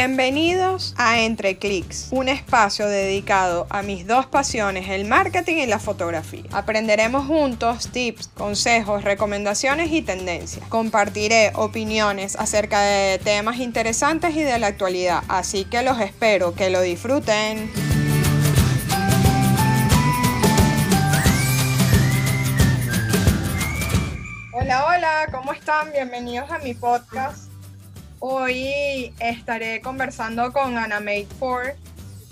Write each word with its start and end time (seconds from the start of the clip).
Bienvenidos 0.00 0.94
a 0.96 1.18
Entre 1.22 1.58
Clics, 1.58 2.06
un 2.12 2.28
espacio 2.28 2.86
dedicado 2.86 3.66
a 3.68 3.82
mis 3.82 4.06
dos 4.06 4.26
pasiones, 4.26 4.88
el 4.90 5.06
marketing 5.06 5.56
y 5.56 5.66
la 5.66 5.80
fotografía. 5.80 6.44
Aprenderemos 6.52 7.26
juntos 7.26 7.88
tips, 7.90 8.28
consejos, 8.28 9.02
recomendaciones 9.02 9.90
y 9.90 10.02
tendencias. 10.02 10.64
Compartiré 10.68 11.50
opiniones 11.56 12.36
acerca 12.36 12.80
de 12.80 13.18
temas 13.18 13.56
interesantes 13.58 14.36
y 14.36 14.44
de 14.44 14.56
la 14.60 14.68
actualidad, 14.68 15.24
así 15.26 15.64
que 15.64 15.82
los 15.82 15.98
espero 16.00 16.54
que 16.54 16.70
lo 16.70 16.80
disfruten. 16.80 17.68
Hola, 24.52 24.86
hola, 24.86 25.26
¿cómo 25.32 25.52
están? 25.52 25.90
Bienvenidos 25.90 26.48
a 26.52 26.58
mi 26.60 26.74
podcast. 26.74 27.47
Hoy 28.20 29.14
estaré 29.20 29.80
conversando 29.80 30.52
con 30.52 30.76
Anna 30.76 30.98
May 30.98 31.24
Ford. 31.38 31.68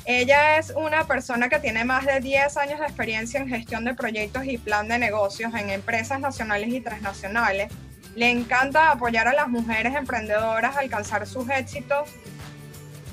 Ella 0.05 0.59
es 0.59 0.71
una 0.71 1.07
persona 1.07 1.49
que 1.49 1.61
tiene 1.61 1.85
más 1.85 2.05
de 2.05 2.21
10 2.21 2.57
años 2.57 2.81
de 2.81 2.87
experiencia 2.87 3.39
en 3.39 3.49
gestión 3.49 3.85
de 3.85 3.95
proyectos 3.95 4.45
y 4.47 4.59
plan 4.59 4.89
de 4.89 4.99
negocios 4.99 5.55
en 5.55 5.71
empresas 5.71 6.19
nacionales 6.19 6.71
y 6.71 6.81
transnacionales. 6.81 7.73
Le 8.17 8.31
encanta 8.31 8.91
apoyar 8.91 9.29
a 9.29 9.33
las 9.33 9.47
mujeres 9.47 9.95
emprendedoras 9.95 10.77
a 10.77 10.81
alcanzar 10.81 11.25
sus 11.25 11.49
éxitos 11.51 12.09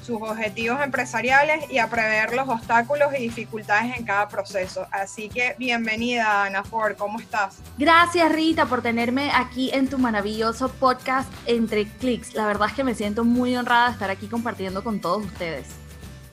sus 0.04 0.22
objetivos 0.22 0.82
empresariales 0.82 1.70
y 1.72 1.78
a 1.78 1.90
prever 1.90 2.34
los 2.34 2.50
obstáculos 2.50 3.14
y 3.18 3.24
dificultades 3.24 3.98
en 3.98 4.06
cada 4.06 4.28
proceso. 4.28 4.86
Así 4.92 5.30
que 5.30 5.56
bienvenida, 5.58 6.44
Ana 6.44 6.64
Ford, 6.64 6.96
¿cómo 6.98 7.20
estás? 7.20 7.58
Gracias, 7.78 8.32
Rita, 8.32 8.66
por 8.66 8.82
tenerme 8.82 9.32
aquí 9.34 9.72
en 9.74 9.88
tu 9.88 9.98
maravilloso 9.98 10.70
podcast 10.70 11.32
Entre 11.46 11.86
Clics. 11.86 12.34
La 12.34 12.46
verdad 12.46 12.68
es 12.70 12.76
que 12.76 12.84
me 12.84 12.96
siento 12.96 13.24
muy 13.24 13.56
honrada 13.56 13.88
de 13.88 13.94
estar 13.94 14.10
aquí 14.10 14.28
compartiendo 14.28 14.84
con 14.84 15.00
todos 15.00 15.26
ustedes. 15.26 15.68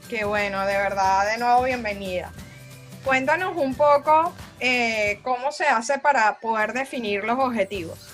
Qué 0.09 0.25
bueno, 0.25 0.67
de 0.67 0.77
verdad, 0.77 1.31
de 1.31 1.39
nuevo, 1.39 1.63
bienvenida. 1.63 2.33
Cuéntanos 3.05 3.57
un 3.57 3.75
poco 3.77 4.33
eh, 4.59 5.21
cómo 5.23 5.53
se 5.53 5.67
hace 5.67 5.99
para 5.99 6.41
poder 6.41 6.73
definir 6.73 7.25
los 7.25 7.39
objetivos. 7.39 8.10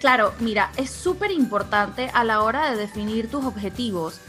Claro, 0.00 0.32
mira, 0.40 0.70
es 0.76 0.90
súper 0.90 1.30
importante 1.30 2.10
a 2.12 2.24
la 2.24 2.42
hora 2.42 2.70
de 2.70 2.76
definir 2.76 3.30
tus 3.30 3.44
objetivos. 3.44 4.20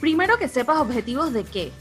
Primero 0.00 0.38
que 0.38 0.48
sepas 0.48 0.78
objetivos 0.78 1.32
de 1.32 1.44
qué, 1.44 1.72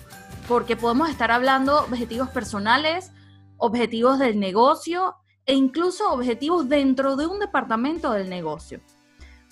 porque 0.48 0.76
podemos 0.76 1.10
estar 1.10 1.32
hablando 1.32 1.80
objetivos 1.80 2.30
personales, 2.30 3.12
objetivos 3.58 4.20
del 4.20 4.40
negocio 4.40 5.16
e 5.46 5.54
incluso 5.54 6.12
objetivos 6.12 6.68
dentro 6.68 7.16
de 7.16 7.28
un 7.28 7.40
departamento 7.40 8.12
del 8.12 8.30
negocio. 8.30 8.82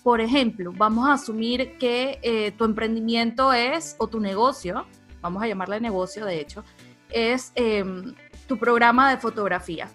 Por 0.04 0.22
ejemplo, 0.22 0.74
vamos 0.76 1.08
a 1.08 1.14
asumir 1.14 1.78
que 1.78 2.20
eh, 2.22 2.52
tu 2.58 2.66
emprendimiento 2.66 3.54
es, 3.54 3.96
o 4.00 4.08
tu 4.08 4.20
negocio, 4.20 4.86
vamos 5.22 5.44
a 5.44 5.48
llamarle 5.48 5.80
negocio 5.80 6.26
de 6.26 6.40
hecho, 6.40 6.64
es 7.10 7.52
em, 7.56 8.16
tu 8.48 8.58
programa 8.58 9.10
de 9.10 9.18
fotografía. 9.18 9.90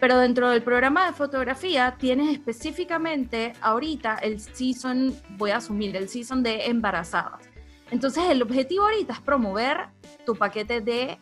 Pero 0.00 0.18
dentro 0.18 0.48
del 0.48 0.62
programa 0.62 1.06
de 1.06 1.12
fotografía 1.12 1.96
tienes 1.98 2.32
específicamente 2.32 3.52
ahorita 3.60 4.16
el 4.16 4.40
season, 4.40 5.14
voy 5.36 5.50
a 5.50 5.58
asumir, 5.58 5.94
el 5.94 6.08
season 6.08 6.42
de 6.42 6.66
embarazadas. 6.66 7.42
Entonces 7.90 8.24
el 8.30 8.40
objetivo 8.40 8.84
ahorita 8.84 9.12
es 9.12 9.20
promover 9.20 9.88
tu 10.24 10.34
paquete 10.34 10.80
de 10.80 11.18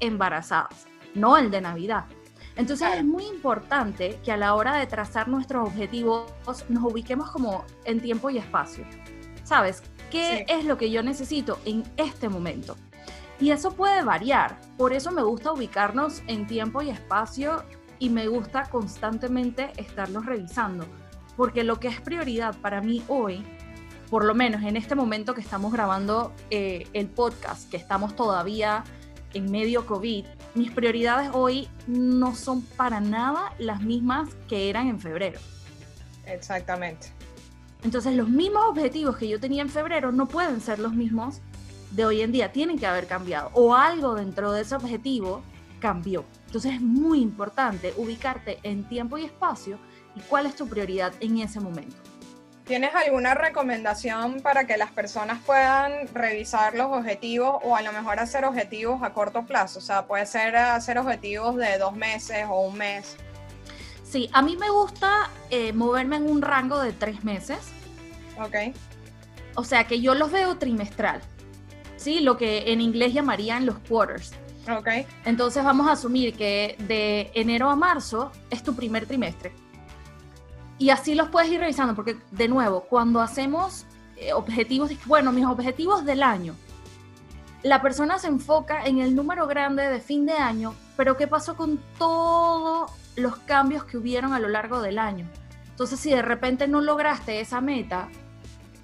embarazadas, 0.00 0.86
no 1.14 1.38
el 1.38 1.50
de 1.50 1.62
Navidad. 1.62 2.04
Entonces 2.56 2.88
es 2.94 3.04
muy 3.04 3.24
importante 3.24 4.18
que 4.22 4.32
a 4.32 4.36
la 4.36 4.54
hora 4.54 4.76
de 4.76 4.86
trazar 4.86 5.28
nuestros 5.28 5.68
objetivos 5.68 6.30
nos 6.68 6.92
ubiquemos 6.92 7.30
como 7.30 7.64
en 7.84 8.00
tiempo 8.00 8.28
y 8.28 8.36
espacio. 8.36 8.84
¿Sabes? 9.44 9.82
¿Qué 10.10 10.44
es 10.46 10.66
lo 10.66 10.76
que 10.76 10.90
yo 10.90 11.02
necesito 11.02 11.58
en 11.64 11.84
este 11.96 12.28
momento? 12.28 12.76
Y 13.40 13.52
eso 13.52 13.72
puede 13.72 14.02
variar. 14.02 14.58
Por 14.76 14.92
eso 14.92 15.10
me 15.10 15.22
gusta 15.22 15.52
ubicarnos 15.52 16.22
en 16.26 16.46
tiempo 16.46 16.82
y 16.82 16.90
espacio 16.90 17.64
y 18.00 18.08
me 18.10 18.26
gusta 18.26 18.64
constantemente 18.64 19.70
estarlos 19.76 20.26
revisando, 20.26 20.84
porque 21.36 21.62
lo 21.62 21.78
que 21.78 21.86
es 21.86 22.00
prioridad 22.00 22.56
para 22.56 22.80
mí 22.80 23.04
hoy, 23.06 23.44
por 24.10 24.24
lo 24.24 24.34
menos 24.34 24.62
en 24.62 24.76
este 24.76 24.96
momento 24.96 25.34
que 25.34 25.40
estamos 25.40 25.72
grabando 25.72 26.32
eh, 26.50 26.88
el 26.94 27.06
podcast, 27.06 27.70
que 27.70 27.76
estamos 27.76 28.16
todavía 28.16 28.82
en 29.34 29.48
medio 29.52 29.86
COVID, 29.86 30.24
mis 30.56 30.72
prioridades 30.72 31.30
hoy 31.32 31.68
no 31.86 32.34
son 32.34 32.62
para 32.62 33.00
nada 33.00 33.52
las 33.58 33.82
mismas 33.82 34.30
que 34.48 34.68
eran 34.68 34.88
en 34.88 34.98
febrero. 34.98 35.38
Exactamente. 36.26 37.12
Entonces 37.84 38.16
los 38.16 38.28
mismos 38.28 38.64
objetivos 38.68 39.16
que 39.16 39.28
yo 39.28 39.38
tenía 39.38 39.62
en 39.62 39.68
febrero 39.68 40.10
no 40.10 40.26
pueden 40.26 40.60
ser 40.60 40.78
los 40.78 40.94
mismos 40.94 41.40
de 41.92 42.04
hoy 42.04 42.22
en 42.22 42.32
día, 42.32 42.52
tienen 42.52 42.78
que 42.78 42.86
haber 42.86 43.06
cambiado 43.06 43.50
o 43.52 43.74
algo 43.74 44.14
dentro 44.14 44.52
de 44.52 44.62
ese 44.62 44.74
objetivo 44.74 45.42
cambió. 45.80 46.24
Entonces 46.46 46.74
es 46.74 46.80
muy 46.80 47.20
importante 47.20 47.92
ubicarte 47.96 48.58
en 48.62 48.88
tiempo 48.88 49.18
y 49.18 49.24
espacio 49.24 49.78
y 50.14 50.20
cuál 50.20 50.46
es 50.46 50.54
tu 50.54 50.68
prioridad 50.68 51.12
en 51.20 51.38
ese 51.38 51.58
momento. 51.58 51.96
¿Tienes 52.70 52.94
alguna 52.94 53.34
recomendación 53.34 54.42
para 54.42 54.64
que 54.64 54.76
las 54.76 54.92
personas 54.92 55.40
puedan 55.44 56.06
revisar 56.14 56.76
los 56.76 56.86
objetivos 56.86 57.56
o 57.64 57.74
a 57.74 57.82
lo 57.82 57.90
mejor 57.92 58.20
hacer 58.20 58.44
objetivos 58.44 59.02
a 59.02 59.12
corto 59.12 59.44
plazo? 59.44 59.80
O 59.80 59.82
sea, 59.82 60.06
puede 60.06 60.24
ser 60.24 60.54
hacer 60.54 60.96
objetivos 60.96 61.56
de 61.56 61.78
dos 61.78 61.96
meses 61.96 62.46
o 62.48 62.60
un 62.60 62.78
mes. 62.78 63.16
Sí, 64.04 64.30
a 64.32 64.42
mí 64.42 64.56
me 64.56 64.70
gusta 64.70 65.30
eh, 65.50 65.72
moverme 65.72 66.16
en 66.16 66.30
un 66.30 66.42
rango 66.42 66.78
de 66.78 66.92
tres 66.92 67.24
meses. 67.24 67.58
Ok. 68.40 68.72
O 69.56 69.64
sea, 69.64 69.84
que 69.88 70.00
yo 70.00 70.14
los 70.14 70.30
veo 70.30 70.56
trimestral. 70.56 71.20
Sí, 71.96 72.20
lo 72.20 72.36
que 72.36 72.72
en 72.72 72.80
inglés 72.80 73.12
llamarían 73.12 73.66
los 73.66 73.78
quarters. 73.80 74.32
Okay. 74.68 75.06
Entonces 75.24 75.64
vamos 75.64 75.88
a 75.88 75.92
asumir 75.92 76.34
que 76.34 76.76
de 76.86 77.30
enero 77.34 77.70
a 77.70 77.76
marzo 77.76 78.30
es 78.50 78.62
tu 78.62 78.74
primer 78.74 79.06
trimestre. 79.06 79.52
Y 80.78 80.90
así 80.90 81.14
los 81.14 81.28
puedes 81.28 81.50
ir 81.50 81.60
revisando, 81.60 81.94
porque 81.94 82.16
de 82.30 82.48
nuevo, 82.48 82.82
cuando 82.82 83.20
hacemos 83.20 83.84
eh, 84.16 84.32
objetivos, 84.32 84.90
bueno, 85.06 85.32
mis 85.32 85.44
objetivos 85.44 86.04
del 86.04 86.22
año, 86.22 86.54
la 87.62 87.82
persona 87.82 88.18
se 88.18 88.28
enfoca 88.28 88.84
en 88.84 88.98
el 88.98 89.14
número 89.14 89.46
grande 89.46 89.88
de 89.88 90.00
fin 90.00 90.24
de 90.24 90.32
año, 90.32 90.74
pero 90.96 91.16
¿qué 91.16 91.26
pasó 91.26 91.56
con 91.56 91.78
todos 91.98 92.90
los 93.16 93.36
cambios 93.40 93.84
que 93.84 93.98
hubieron 93.98 94.32
a 94.32 94.38
lo 94.38 94.48
largo 94.48 94.80
del 94.80 94.98
año? 94.98 95.28
Entonces, 95.68 96.00
si 96.00 96.10
de 96.10 96.22
repente 96.22 96.66
no 96.68 96.80
lograste 96.80 97.40
esa 97.40 97.60
meta, 97.60 98.08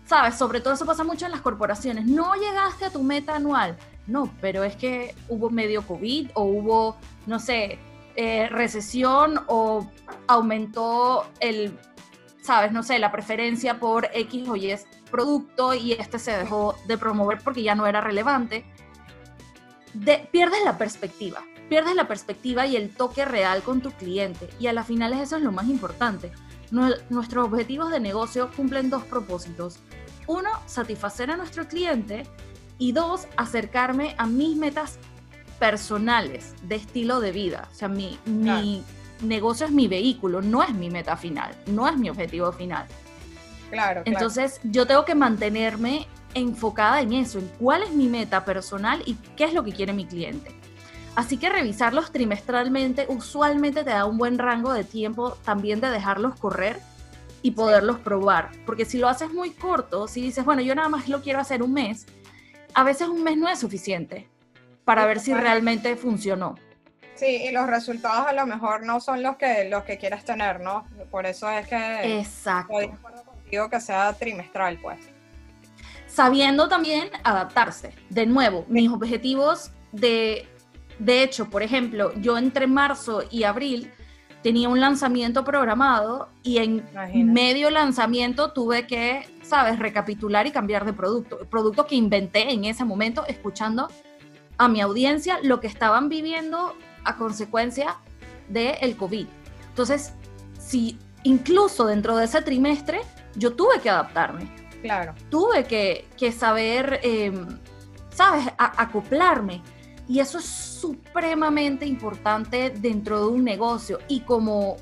sabes, 0.07 0.35
sobre 0.35 0.61
todo 0.61 0.75
eso 0.75 0.85
pasa 0.85 1.05
mucho 1.05 1.25
en 1.25 1.33
las 1.33 1.41
corporaciones, 1.41 2.05
no 2.07 2.35
llegaste 2.35 2.85
a 2.85 2.91
tu 2.91 3.03
meta 3.03 3.37
anual, 3.37 3.77
no, 4.07 4.33
pero 4.41 4.63
es 4.63 4.77
que 4.77 5.15
hubo 5.29 5.51
medio 5.51 5.83
COVID 5.83 6.31
o 6.35 6.45
hubo, 6.45 6.97
no 7.27 7.39
sé, 7.39 7.79
eh, 8.15 8.49
recesión 8.49 9.41
o 9.49 9.91
aumentó 10.29 11.27
el, 11.41 11.77
sabes, 12.41 12.73
no 12.73 12.83
sé, 12.83 12.99
la 12.99 13.11
preferencia 13.11 13.79
por 13.81 14.09
X 14.13 14.49
o 14.49 14.57
Y 14.57 14.75
producto 15.11 15.75
y 15.75 15.93
este 15.93 16.19
se 16.19 16.33
dejó 16.33 16.77
de 16.87 16.99
promover 16.99 17.39
porque 17.43 17.63
ya 17.63 17.75
no 17.75 17.87
era 17.87 18.01
relevante. 18.01 18.65
pierdes 20.31 20.65
la 20.65 20.79
perspectiva, 20.79 21.43
pierdes 21.69 21.95
la 21.95 22.07
perspectiva 22.07 22.67
y 22.67 22.77
el 22.77 22.95
toque 22.95 23.25
real 23.25 23.63
con 23.63 23.81
tu 23.81 23.91
cliente 23.91 24.49
y 24.61 24.69
a 24.69 24.73
las 24.73 24.87
finales 24.87 25.21
eso 25.21 25.37
es 25.37 25.43
lo 25.43 25.53
más 25.53 25.67
importante. 25.67 26.33
Nuestros 26.71 27.47
objetivos 27.47 27.91
de 27.91 28.01
negocio 28.01 28.51
cumplen 28.57 28.91
dos 28.91 29.05
propósitos. 29.05 29.79
Uno, 30.27 30.51
satisfacer 30.67 31.31
a 31.31 31.37
nuestro 31.37 31.69
cliente 31.69 32.25
y 32.79 32.93
dos, 32.93 33.27
acercarme 33.37 34.15
a 34.19 34.27
mis 34.27 34.57
metas 34.57 34.99
personales 35.59 36.55
de 36.63 36.77
estilo 36.77 37.21
de 37.21 37.33
vida. 37.33 37.69
O 37.73 37.75
sea, 37.75 37.89
mi, 37.89 38.19
mi 38.27 38.85
negocio 39.23 39.67
es 39.67 39.73
mi 39.73 39.89
vehículo, 39.89 40.43
no 40.43 40.63
es 40.63 40.75
mi 40.75 40.91
meta 40.91 41.17
final, 41.17 41.55
no 41.67 41.89
es 41.89 41.97
mi 41.97 42.11
objetivo 42.11 42.53
final. 42.53 42.87
Claro. 43.71 44.03
Entonces, 44.05 44.61
yo 44.65 44.87
tengo 44.87 45.05
que 45.05 45.15
mantenerme 45.15 46.07
enfocada 46.35 47.01
en 47.01 47.15
eso, 47.15 47.39
en 47.39 47.49
cuál 47.59 47.83
es 47.83 47.91
mi 47.93 48.09
meta 48.09 48.45
personal 48.45 49.03
y 49.07 49.15
qué 49.37 49.45
es 49.45 49.55
lo 49.55 49.65
que 49.65 49.73
quiere 49.73 49.93
mi 49.93 50.05
cliente. 50.05 50.55
Así 51.15 51.39
que 51.39 51.49
revisarlos 51.49 52.13
trimestralmente 52.13 53.07
usualmente 53.09 53.83
te 53.85 53.91
da 53.91 54.05
un 54.05 54.19
buen 54.19 54.39
rango 54.39 54.75
de 54.75 54.85
tiempo 54.85 55.31
también 55.45 55.81
de 55.81 55.89
dejarlos 55.89 56.39
correr 56.39 56.79
y 57.41 57.53
poderlos 57.53 57.99
probar. 57.99 58.51
Porque 58.67 58.85
si 58.85 58.99
lo 58.99 59.09
haces 59.09 59.33
muy 59.33 59.51
corto, 59.51 60.09
si 60.09 60.21
dices, 60.21 60.45
bueno, 60.45 60.61
yo 60.61 60.75
nada 60.75 60.91
más 60.91 61.09
lo 61.09 61.23
quiero 61.23 61.41
hacer 61.41 61.63
un 61.63 61.73
mes, 61.73 62.07
a 62.77 62.85
veces 62.85 63.09
un 63.09 63.25
mes 63.25 63.39
no 63.39 63.49
es 63.49 63.59
suficiente 63.59 64.29
para 64.85 65.07
ver 65.07 65.19
si 65.19 65.33
realmente 65.33 65.97
funcionó. 65.97 66.57
Sí, 67.15 67.45
y 67.49 67.51
los 67.51 67.67
resultados 67.67 68.27
a 68.27 68.35
lo 68.35 68.47
mejor 68.47 68.85
no 68.85 69.01
son 69.01 69.23
los 69.23 69.37
que, 69.37 69.67
los 69.71 69.85
que 69.85 69.97
quieres 69.97 70.27
tener, 70.27 70.61
¿no? 70.61 70.87
Por 71.11 71.25
eso 71.25 71.51
es 71.51 71.67
que 71.67 72.19
Exacto. 72.19 72.75
estoy 72.75 72.89
de 72.89 72.99
acuerdo 72.99 73.25
contigo 73.25 73.71
que 73.71 73.81
sea 73.81 74.13
trimestral, 74.13 74.79
pues. 74.79 75.01
Sabiendo 76.07 76.69
también 76.69 77.09
adaptarse. 77.25 77.95
De 78.11 78.27
nuevo, 78.27 78.67
mis 78.69 78.91
objetivos 78.91 79.73
de, 79.93 80.47
de 80.99 81.23
hecho, 81.23 81.49
por 81.49 81.63
ejemplo, 81.63 82.13
yo 82.17 82.37
entre 82.37 82.67
marzo 82.67 83.25
y 83.31 83.45
abril 83.45 83.91
tenía 84.47 84.69
un 84.69 84.79
lanzamiento 84.79 85.43
programado 85.43 86.29
y 86.45 86.59
en 86.59 86.85
medio 87.33 87.69
lanzamiento 87.69 88.53
tuve 88.53 88.87
que, 88.87 89.29
sabes, 89.43 89.77
recapitular 89.77 90.47
y 90.47 90.53
cambiar 90.53 90.85
de 90.85 90.93
producto. 90.93 91.41
El 91.41 91.49
producto 91.49 91.85
que 91.89 91.97
inventé 91.97 92.53
en 92.53 92.65
ese 92.65 92.85
momento, 92.85 93.27
escuchando 93.27 93.89
a 94.57 94.69
mi 94.69 94.81
audiencia 94.81 95.41
lo 95.43 95.59
que 95.59 95.67
estaban 95.67 96.09
viviendo 96.09 96.77
a 97.03 97.17
consecuencia 97.17 97.97
del 98.49 98.77
el 98.83 98.97
COVID. 98.97 99.27
Entonces, 99.71 100.13
si 100.61 100.97
incluso 101.25 101.85
dentro 101.85 102.17
de 102.17 102.27
ese 102.27 102.41
trimestre, 102.41 103.01
yo 103.35 103.57
tuve 103.57 103.81
que 103.81 103.91
adaptarme. 103.91 104.49
Claro. 104.81 105.17
Tuve 105.29 105.65
que, 105.65 106.31
saber, 106.31 107.01
em, 107.03 107.49
¿sabes?, 108.11 108.47
acoplarme. 108.59 109.61
Y 110.09 110.21
eso 110.21 110.39
es 110.39 110.45
supremamente 110.45 111.87
importante 111.87 112.71
dentro 112.71 113.21
de 113.21 113.27
un 113.27 113.45
negocio. 113.45 113.99
Y 114.09 114.21
como 114.21 114.77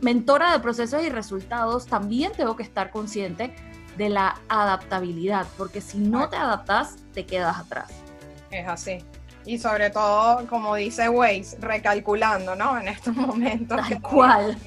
mentora 0.00 0.52
de 0.52 0.60
procesos 0.60 1.02
y 1.02 1.08
resultados, 1.08 1.86
también 1.86 2.32
tengo 2.32 2.56
que 2.56 2.62
estar 2.62 2.90
consciente 2.90 3.54
de 3.96 4.08
la 4.08 4.36
adaptabilidad, 4.48 5.46
porque 5.56 5.80
si 5.80 5.98
no 5.98 6.28
te 6.28 6.36
adaptas, 6.36 6.96
te 7.12 7.26
quedas 7.26 7.58
atrás. 7.58 7.90
Es 8.50 8.66
así. 8.68 9.04
Y 9.44 9.58
sobre 9.58 9.90
todo, 9.90 10.46
como 10.46 10.74
dice 10.74 11.08
Waze, 11.08 11.56
recalculando, 11.58 12.54
¿no? 12.54 12.78
En 12.78 12.88
estos 12.88 13.16
momentos. 13.16 13.80
Tal 13.88 14.02
cual. 14.02 14.58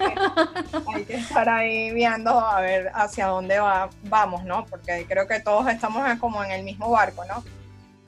Hay 0.93 1.05
que, 1.05 1.15
estar 1.15 1.47
ahí 1.47 1.91
viendo 1.91 2.31
a 2.31 2.59
ver 2.61 2.91
hacia 2.93 3.27
dónde 3.27 3.59
va, 3.59 3.89
vamos, 4.03 4.43
¿no? 4.43 4.65
Porque 4.65 5.05
creo 5.07 5.27
que 5.27 5.39
todos 5.39 5.67
estamos 5.67 6.03
como 6.19 6.43
en 6.43 6.51
el 6.51 6.63
mismo 6.63 6.89
barco, 6.89 7.23
¿no? 7.25 7.43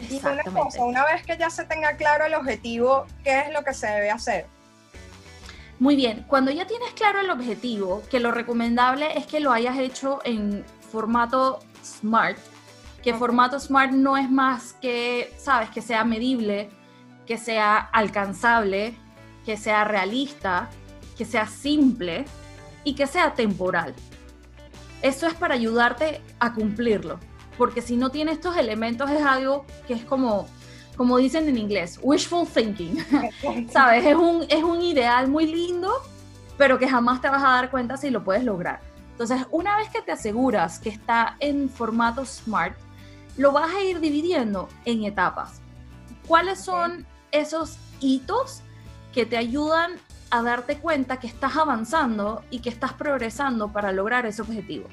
Y 0.09 0.19
una 0.25 0.44
cosa, 0.44 0.83
una 0.83 1.05
vez 1.05 1.25
que 1.25 1.38
ya 1.38 1.50
se 1.50 1.65
tenga 1.65 1.95
claro 1.95 2.25
el 2.25 2.33
objetivo, 2.33 3.05
¿qué 3.23 3.41
es 3.41 3.53
lo 3.53 3.63
que 3.63 3.73
se 3.73 3.88
debe 3.88 4.11
hacer? 4.11 4.45
Muy 5.79 5.95
bien, 5.95 6.23
cuando 6.27 6.51
ya 6.51 6.67
tienes 6.67 6.91
claro 6.94 7.19
el 7.19 7.29
objetivo, 7.29 8.03
que 8.09 8.19
lo 8.19 8.31
recomendable 8.31 9.17
es 9.17 9.25
que 9.25 9.39
lo 9.39 9.51
hayas 9.51 9.77
hecho 9.77 10.19
en 10.23 10.63
formato 10.91 11.59
SMART, 11.83 12.38
que 13.01 13.13
formato 13.13 13.59
SMART 13.59 13.91
no 13.91 14.15
es 14.17 14.29
más 14.29 14.73
que, 14.73 15.33
sabes, 15.38 15.69
que 15.69 15.81
sea 15.81 16.03
medible, 16.05 16.69
que 17.25 17.38
sea 17.38 17.77
alcanzable, 17.77 18.95
que 19.45 19.57
sea 19.57 19.83
realista, 19.83 20.69
que 21.17 21.25
sea 21.25 21.47
simple 21.47 22.25
y 22.83 22.95
que 22.95 23.07
sea 23.07 23.33
temporal. 23.33 23.94
Eso 25.01 25.27
es 25.27 25.33
para 25.33 25.55
ayudarte 25.55 26.21
a 26.39 26.53
cumplirlo 26.53 27.19
porque 27.57 27.81
si 27.81 27.95
no 27.95 28.09
tiene 28.09 28.31
estos 28.31 28.57
elementos 28.57 29.09
es 29.11 29.21
algo 29.21 29.65
que 29.88 29.94
es 29.94 30.05
como, 30.05 30.47
como 30.95 31.17
dicen 31.17 31.47
en 31.47 31.57
inglés, 31.57 32.00
wishful 32.01 32.47
thinking, 32.47 32.97
¿sabes? 33.71 34.05
Es 34.05 34.15
un, 34.15 34.45
es 34.50 34.63
un 34.63 34.81
ideal 34.81 35.27
muy 35.27 35.45
lindo, 35.47 35.91
pero 36.57 36.79
que 36.79 36.88
jamás 36.88 37.21
te 37.21 37.29
vas 37.29 37.44
a 37.44 37.50
dar 37.50 37.71
cuenta 37.71 37.97
si 37.97 38.09
lo 38.09 38.23
puedes 38.23 38.44
lograr. 38.44 38.81
Entonces, 39.11 39.45
una 39.51 39.77
vez 39.77 39.89
que 39.89 40.01
te 40.01 40.11
aseguras 40.11 40.79
que 40.79 40.89
está 40.89 41.38
en 41.39 41.69
formato 41.69 42.25
SMART, 42.25 42.75
lo 43.38 43.51
vas 43.51 43.73
a 43.73 43.81
ir 43.83 44.00
dividiendo 44.00 44.69
en 44.85 45.03
etapas. 45.03 45.61
¿Cuáles 46.27 46.59
son 46.59 47.05
esos 47.31 47.77
hitos 48.00 48.61
que 49.13 49.25
te 49.25 49.38
ayudan 49.38 49.94
a 50.31 50.41
darte 50.41 50.77
cuenta 50.77 51.17
que 51.17 51.27
estás 51.27 51.57
avanzando 51.57 52.44
y 52.50 52.59
que 52.59 52.69
estás 52.69 52.94
progresando 52.94 53.71
para 53.71 53.91
lograr 53.91 54.25
ese 54.25 54.41
objetivo? 54.41 54.88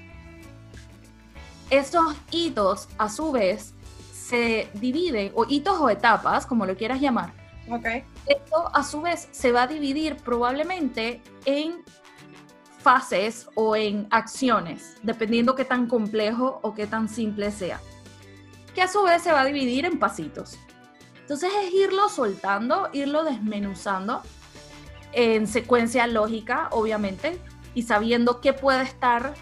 Estos 1.71 2.17
hitos, 2.31 2.89
a 2.99 3.09
su 3.09 3.33
vez, 3.33 3.75
se 4.13 4.69
dividen, 4.75 5.33
o 5.35 5.47
hitos 5.49 5.79
o 5.79 5.89
etapas, 5.89 6.47
como 6.47 6.67
lo 6.67 6.77
quieras 6.77 7.01
llamar. 7.01 7.33
Okay. 7.71 8.05
Esto, 8.27 8.71
a 8.75 8.83
su 8.83 9.01
vez, 9.01 9.29
se 9.31 9.53
va 9.53 9.63
a 9.63 9.67
dividir 9.67 10.17
probablemente 10.17 11.23
en 11.45 11.85
fases 12.79 13.49
o 13.55 13.77
en 13.77 14.09
acciones, 14.11 14.97
dependiendo 15.03 15.55
qué 15.55 15.65
tan 15.65 15.87
complejo 15.87 16.59
o 16.63 16.75
qué 16.75 16.87
tan 16.87 17.09
simple 17.09 17.53
sea. 17.53 17.81
Que 18.75 18.83
a 18.83 18.89
su 18.89 19.03
vez 19.03 19.23
se 19.23 19.33
va 19.33 19.43
a 19.43 19.45
dividir 19.45 19.85
en 19.85 19.99
pasitos. 19.99 20.59
Entonces 21.21 21.53
es 21.63 21.73
irlo 21.73 22.09
soltando, 22.09 22.89
irlo 22.93 23.23
desmenuzando 23.23 24.23
en 25.13 25.47
secuencia 25.47 26.07
lógica, 26.07 26.69
obviamente, 26.73 27.39
y 27.75 27.83
sabiendo 27.83 28.41
qué 28.41 28.53
puede 28.53 28.83
estar, 28.83 29.35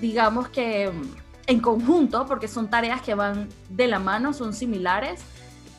digamos 0.00 0.48
que 0.48 0.90
en 1.46 1.60
conjunto, 1.60 2.26
porque 2.26 2.48
son 2.48 2.68
tareas 2.68 3.02
que 3.02 3.14
van 3.14 3.48
de 3.68 3.86
la 3.88 3.98
mano, 3.98 4.32
son 4.32 4.52
similares 4.54 5.20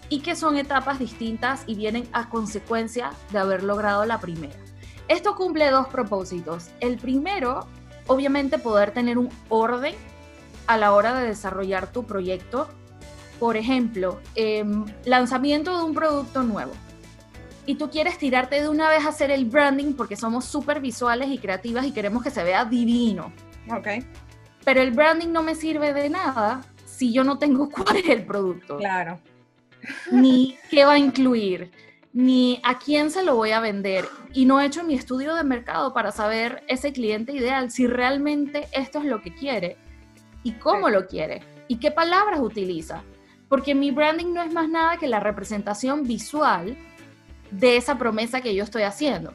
y 0.10 0.20
que 0.20 0.36
son 0.36 0.58
etapas 0.58 1.00
distintas 1.00 1.64
y 1.68 1.76
vienen 1.76 2.08
a 2.14 2.30
consecuencia 2.30 3.12
de 3.32 3.40
haber 3.40 3.64
logrado 3.64 4.06
la 4.06 4.20
primera. 4.20 4.54
Esto 5.08 5.36
cumple 5.36 5.70
dos 5.70 5.88
propósitos. 5.88 6.70
El 6.80 6.98
primero, 6.98 7.68
obviamente, 8.08 8.58
poder 8.58 8.92
tener 8.92 9.18
un 9.18 9.30
orden 9.50 9.96
a 10.68 10.78
la 10.78 10.94
hora 10.94 11.14
de 11.20 11.28
desarrollar 11.28 11.92
tu 11.92 12.06
proyecto. 12.06 12.70
Por 13.40 13.58
ejemplo, 13.58 14.22
em, 14.36 14.86
lanzamiento 15.06 15.78
de 15.78 15.84
un 15.84 15.94
producto 15.94 16.44
nuevo. 16.44 16.72
Y 17.66 17.76
tú 17.76 17.90
quieres 17.90 18.18
tirarte 18.18 18.62
de 18.62 18.70
una 18.70 18.90
vez 18.90 19.06
a 19.06 19.10
hacer 19.10 19.32
el 19.32 19.46
branding 19.46 19.94
porque 19.94 20.16
somos 20.16 20.46
súper 20.46 20.82
visuales 20.82 21.30
y 21.30 21.38
creativas 21.38 21.86
y 21.86 21.92
queremos 21.92 22.24
que 22.24 22.30
se 22.30 22.44
vea 22.44 22.66
divino. 22.66 23.32
Ok. 23.72 23.88
Pero 24.66 24.82
el 24.82 24.92
branding 24.92 25.30
no 25.30 25.44
me 25.44 25.56
sirve 25.56 25.94
de 25.94 26.10
nada 26.10 26.62
si 26.86 27.12
yo 27.12 27.24
no 27.24 27.38
tengo 27.38 27.70
cuál 27.72 27.98
es 27.98 28.10
el 28.10 28.26
producto. 28.26 28.78
Claro. 28.78 29.20
Ni 30.12 30.58
qué 30.70 30.86
va 30.86 30.94
a 30.94 30.98
incluir, 30.98 31.72
ni 32.14 32.62
a 32.64 32.80
quién 32.80 33.12
se 33.12 33.24
lo 33.24 33.36
voy 33.36 33.52
a 33.52 33.60
vender. 33.60 34.06
Y 34.34 34.46
no 34.46 34.62
he 34.62 34.66
hecho 34.66 34.84
mi 34.84 34.94
estudio 34.94 35.36
de 35.36 35.44
mercado 35.44 35.94
para 35.94 36.12
saber 36.12 36.64
ese 36.68 36.94
cliente 36.94 37.34
ideal, 37.34 37.72
si 37.72 37.88
realmente 37.88 38.68
esto 38.72 39.00
es 39.00 39.06
lo 39.06 39.22
que 39.22 39.34
quiere 39.34 39.78
y 40.44 40.54
cómo 40.54 40.90
lo 40.90 41.08
quiere 41.08 41.42
y 41.68 41.78
qué 41.78 41.92
palabras 41.92 42.40
utiliza. 42.40 43.04
Porque 43.50 43.76
mi 43.76 43.92
branding 43.92 44.34
no 44.34 44.42
es 44.42 44.54
más 44.54 44.70
nada 44.70 44.98
que 44.98 45.08
la 45.08 45.20
representación 45.20 46.04
visual 46.04 46.78
de 47.52 47.78
esa 47.78 47.98
promesa 47.98 48.42
que 48.42 48.56
yo 48.56 48.64
estoy 48.64 48.84
haciendo. 48.84 49.34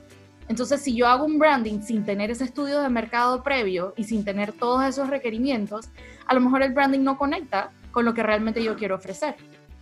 Entonces, 0.49 0.81
si 0.81 0.95
yo 0.95 1.07
hago 1.07 1.25
un 1.25 1.39
branding 1.39 1.83
sin 1.83 2.05
tener 2.05 2.31
ese 2.31 2.45
estudio 2.45 2.81
de 2.81 2.89
mercado 2.89 3.43
previo 3.43 3.93
y 3.97 4.05
sin 4.05 4.25
tener 4.25 4.53
todos 4.53 4.85
esos 4.85 5.09
requerimientos, 5.11 5.91
a 6.27 6.35
lo 6.35 6.41
mejor 6.41 6.63
el 6.63 6.73
branding 6.73 7.01
no 7.01 7.19
conecta 7.19 7.71
con 7.91 8.05
lo 8.05 8.15
que 8.15 8.23
realmente 8.23 8.63
yo 8.63 8.77
quiero 8.77 8.97
ofrecer. 8.97 9.37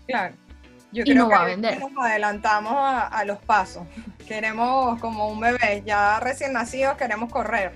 Claro. 0.07 0.35
Yo 0.93 1.03
y 1.03 1.11
creo 1.11 1.25
no 1.25 1.31
va 1.31 1.43
a 1.43 1.45
vender. 1.45 1.79
Nos 1.79 1.93
adelantamos 1.97 2.75
a, 2.77 3.25
los 3.25 3.39
pasos. 3.39 3.85
Queremos, 4.27 5.01
como 5.01 5.29
un 5.29 5.41
bebé 5.41 5.83
ya 5.85 6.19
recién 6.21 6.53
nacido, 6.53 6.97
queremos 6.97 7.31
correr. 7.31 7.73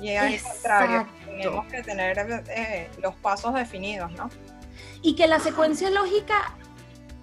Y 0.00 0.16
al 0.16 0.40
contrario, 0.40 1.06
tenemos 1.24 1.66
que 1.66 1.82
tener 1.82 2.44
eh, 2.48 2.90
los 3.00 3.14
pasos 3.16 3.54
definidos, 3.54 4.10
¿no? 4.12 4.30
Y 5.00 5.14
que 5.14 5.28
la 5.28 5.38
secuencia 5.38 5.90
lógica 5.90 6.54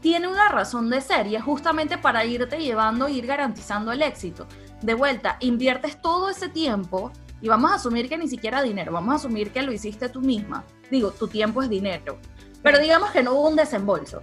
tiene 0.01 0.27
una 0.27 0.47
razón 0.47 0.89
de 0.89 1.01
ser 1.01 1.27
y 1.27 1.35
es 1.35 1.43
justamente 1.43 1.97
para 1.97 2.23
irte 2.23 2.57
llevando 2.57 3.09
ir 3.09 3.27
garantizando 3.27 3.91
el 3.91 4.01
éxito 4.01 4.47
de 4.81 4.93
vuelta, 4.93 5.37
inviertes 5.39 6.01
todo 6.01 6.29
ese 6.29 6.49
tiempo 6.49 7.11
y 7.41 7.47
vamos 7.47 7.71
a 7.71 7.75
asumir 7.75 8.09
que 8.09 8.17
ni 8.17 8.27
siquiera 8.27 8.61
dinero, 8.61 8.91
vamos 8.91 9.13
a 9.13 9.15
asumir 9.15 9.51
que 9.51 9.61
lo 9.61 9.71
hiciste 9.71 10.09
tú 10.09 10.21
misma. 10.21 10.65
Digo, 10.91 11.11
tu 11.11 11.27
tiempo 11.27 11.61
es 11.61 11.69
dinero, 11.69 12.17
pero 12.61 12.79
digamos 12.79 13.11
que 13.11 13.23
no 13.23 13.33
hubo 13.33 13.49
un 13.49 13.55
desembolso. 13.55 14.21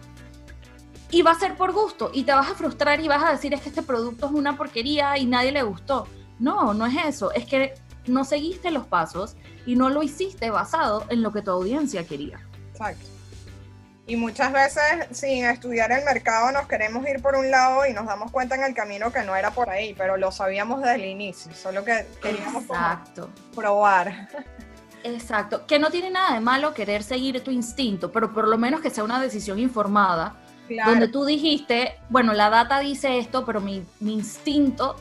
Y 1.10 1.22
va 1.22 1.30
a 1.30 1.38
ser 1.38 1.56
por 1.56 1.72
gusto 1.72 2.10
y 2.12 2.24
te 2.24 2.32
vas 2.32 2.50
a 2.50 2.54
frustrar 2.54 3.00
y 3.00 3.08
vas 3.08 3.22
a 3.22 3.32
decir 3.32 3.54
es 3.54 3.60
que 3.60 3.68
este 3.68 3.82
producto 3.82 4.26
es 4.26 4.32
una 4.32 4.56
porquería 4.56 5.16
y 5.18 5.26
nadie 5.26 5.52
le 5.52 5.62
gustó. 5.62 6.06
No, 6.38 6.74
no 6.74 6.84
es 6.86 6.96
eso, 7.06 7.32
es 7.32 7.46
que 7.46 7.74
no 8.06 8.24
seguiste 8.24 8.70
los 8.70 8.86
pasos 8.86 9.36
y 9.64 9.76
no 9.76 9.88
lo 9.88 10.02
hiciste 10.02 10.50
basado 10.50 11.04
en 11.08 11.22
lo 11.22 11.32
que 11.32 11.42
tu 11.42 11.50
audiencia 11.52 12.06
quería. 12.06 12.40
Exacto. 12.72 13.15
Y 14.08 14.14
muchas 14.14 14.52
veces 14.52 14.82
sin 15.10 15.44
estudiar 15.44 15.90
el 15.90 16.04
mercado 16.04 16.52
nos 16.52 16.68
queremos 16.68 17.06
ir 17.08 17.20
por 17.20 17.34
un 17.34 17.50
lado 17.50 17.84
y 17.86 17.92
nos 17.92 18.06
damos 18.06 18.30
cuenta 18.30 18.54
en 18.54 18.62
el 18.62 18.72
camino 18.72 19.12
que 19.12 19.24
no 19.24 19.34
era 19.34 19.50
por 19.50 19.68
ahí, 19.68 19.94
pero 19.98 20.16
lo 20.16 20.30
sabíamos 20.30 20.80
desde 20.80 20.94
el 20.94 21.06
inicio, 21.06 21.52
solo 21.52 21.84
que 21.84 22.06
queríamos 22.22 22.64
probar. 23.54 24.28
Exacto, 25.02 25.66
que 25.66 25.80
no 25.80 25.90
tiene 25.90 26.10
nada 26.10 26.34
de 26.34 26.40
malo 26.40 26.72
querer 26.72 27.02
seguir 27.02 27.42
tu 27.42 27.50
instinto, 27.50 28.12
pero 28.12 28.32
por 28.32 28.46
lo 28.46 28.58
menos 28.58 28.80
que 28.80 28.90
sea 28.90 29.02
una 29.02 29.20
decisión 29.20 29.58
informada, 29.58 30.36
donde 30.84 31.08
tú 31.08 31.24
dijiste, 31.24 31.98
bueno, 32.08 32.32
la 32.32 32.48
data 32.48 32.78
dice 32.78 33.18
esto, 33.18 33.44
pero 33.44 33.60
mi, 33.60 33.84
mi 33.98 34.14
instinto 34.14 34.96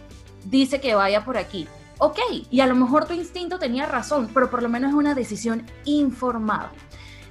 dice 0.46 0.80
que 0.80 0.96
vaya 0.96 1.24
por 1.24 1.38
aquí. 1.38 1.68
Ok, 1.98 2.20
y 2.50 2.60
a 2.60 2.68
lo 2.68 2.76
mejor 2.76 3.06
tu 3.06 3.14
instinto 3.14 3.58
tenía 3.58 3.86
razón, 3.86 4.30
pero 4.34 4.50
por 4.50 4.62
lo 4.62 4.70
menos 4.70 4.90
es 4.90 4.96
una 4.96 5.16
decisión 5.16 5.66
informada. 5.86 6.72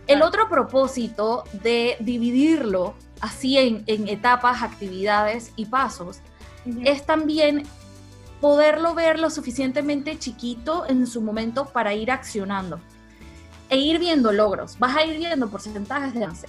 El 0.06 0.22
otro 0.22 0.48
propósito 0.48 1.44
de 1.52 1.96
dividirlo 2.00 2.94
así 3.20 3.56
en, 3.58 4.08
etapas, 4.08 4.62
actividades 4.62 5.52
y 5.56 5.66
pasos 5.66 6.18
es 6.84 7.06
también 7.06 7.64
poderlo 8.40 8.94
ver 8.94 9.18
lo 9.18 9.30
suficientemente 9.30 10.18
chiquito 10.18 10.84
en 10.86 11.06
su 11.06 11.22
momento 11.22 11.66
para 11.66 11.94
ir 11.94 12.10
accionando 12.10 12.80
e 13.70 13.78
ir 13.78 13.98
viendo 13.98 14.30
logros. 14.32 14.78
Vas 14.78 14.96
a 14.96 15.04
ir 15.04 15.16
viendo 15.16 15.48
porcentajes 15.48 16.12
de 16.12 16.24
avance. 16.24 16.48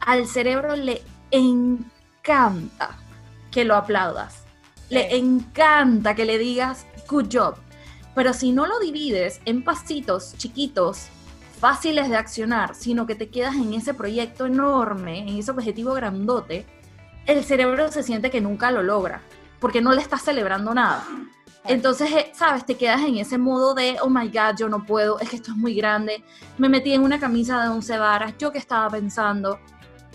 Al 0.00 0.26
cerebro 0.26 0.76
le 0.76 1.02
encanta 1.32 2.96
que 3.50 3.64
lo 3.64 3.74
aplaudas. 3.74 4.44
Le 4.90 5.16
encanta 5.16 6.14
que 6.14 6.24
le 6.24 6.38
digas 6.38 6.86
good 7.08 7.26
job. 7.32 7.56
Pero 8.14 8.32
si 8.32 8.52
no 8.52 8.66
lo 8.66 8.78
divides 8.78 9.40
en 9.44 9.64
pasitos 9.64 10.34
chiquitos, 10.36 11.08
fáciles 11.64 12.10
de 12.10 12.16
accionar, 12.18 12.74
sino 12.74 13.06
que 13.06 13.14
te 13.14 13.30
quedas 13.30 13.54
en 13.54 13.72
ese 13.72 13.94
proyecto 13.94 14.44
enorme, 14.44 15.20
en 15.20 15.38
ese 15.38 15.50
objetivo 15.50 15.94
grandote, 15.94 16.66
el 17.24 17.42
cerebro 17.42 17.90
se 17.90 18.02
siente 18.02 18.30
que 18.30 18.42
nunca 18.42 18.70
lo 18.70 18.82
logra, 18.82 19.22
porque 19.60 19.80
no 19.80 19.94
le 19.94 20.02
estás 20.02 20.20
celebrando 20.20 20.74
nada. 20.74 21.06
Entonces, 21.64 22.12
eh, 22.12 22.30
sabes, 22.34 22.66
te 22.66 22.74
quedas 22.74 23.00
en 23.00 23.16
ese 23.16 23.38
modo 23.38 23.72
de, 23.72 23.96
oh 24.02 24.10
my 24.10 24.28
God, 24.28 24.58
yo 24.58 24.68
no 24.68 24.84
puedo, 24.84 25.18
es 25.20 25.30
que 25.30 25.36
esto 25.36 25.52
es 25.52 25.56
muy 25.56 25.74
grande, 25.74 26.22
me 26.58 26.68
metí 26.68 26.92
en 26.92 27.02
una 27.02 27.18
camisa 27.18 27.62
de 27.62 27.70
11 27.70 27.96
varas, 27.96 28.34
yo 28.38 28.52
que 28.52 28.58
estaba 28.58 28.90
pensando, 28.90 29.58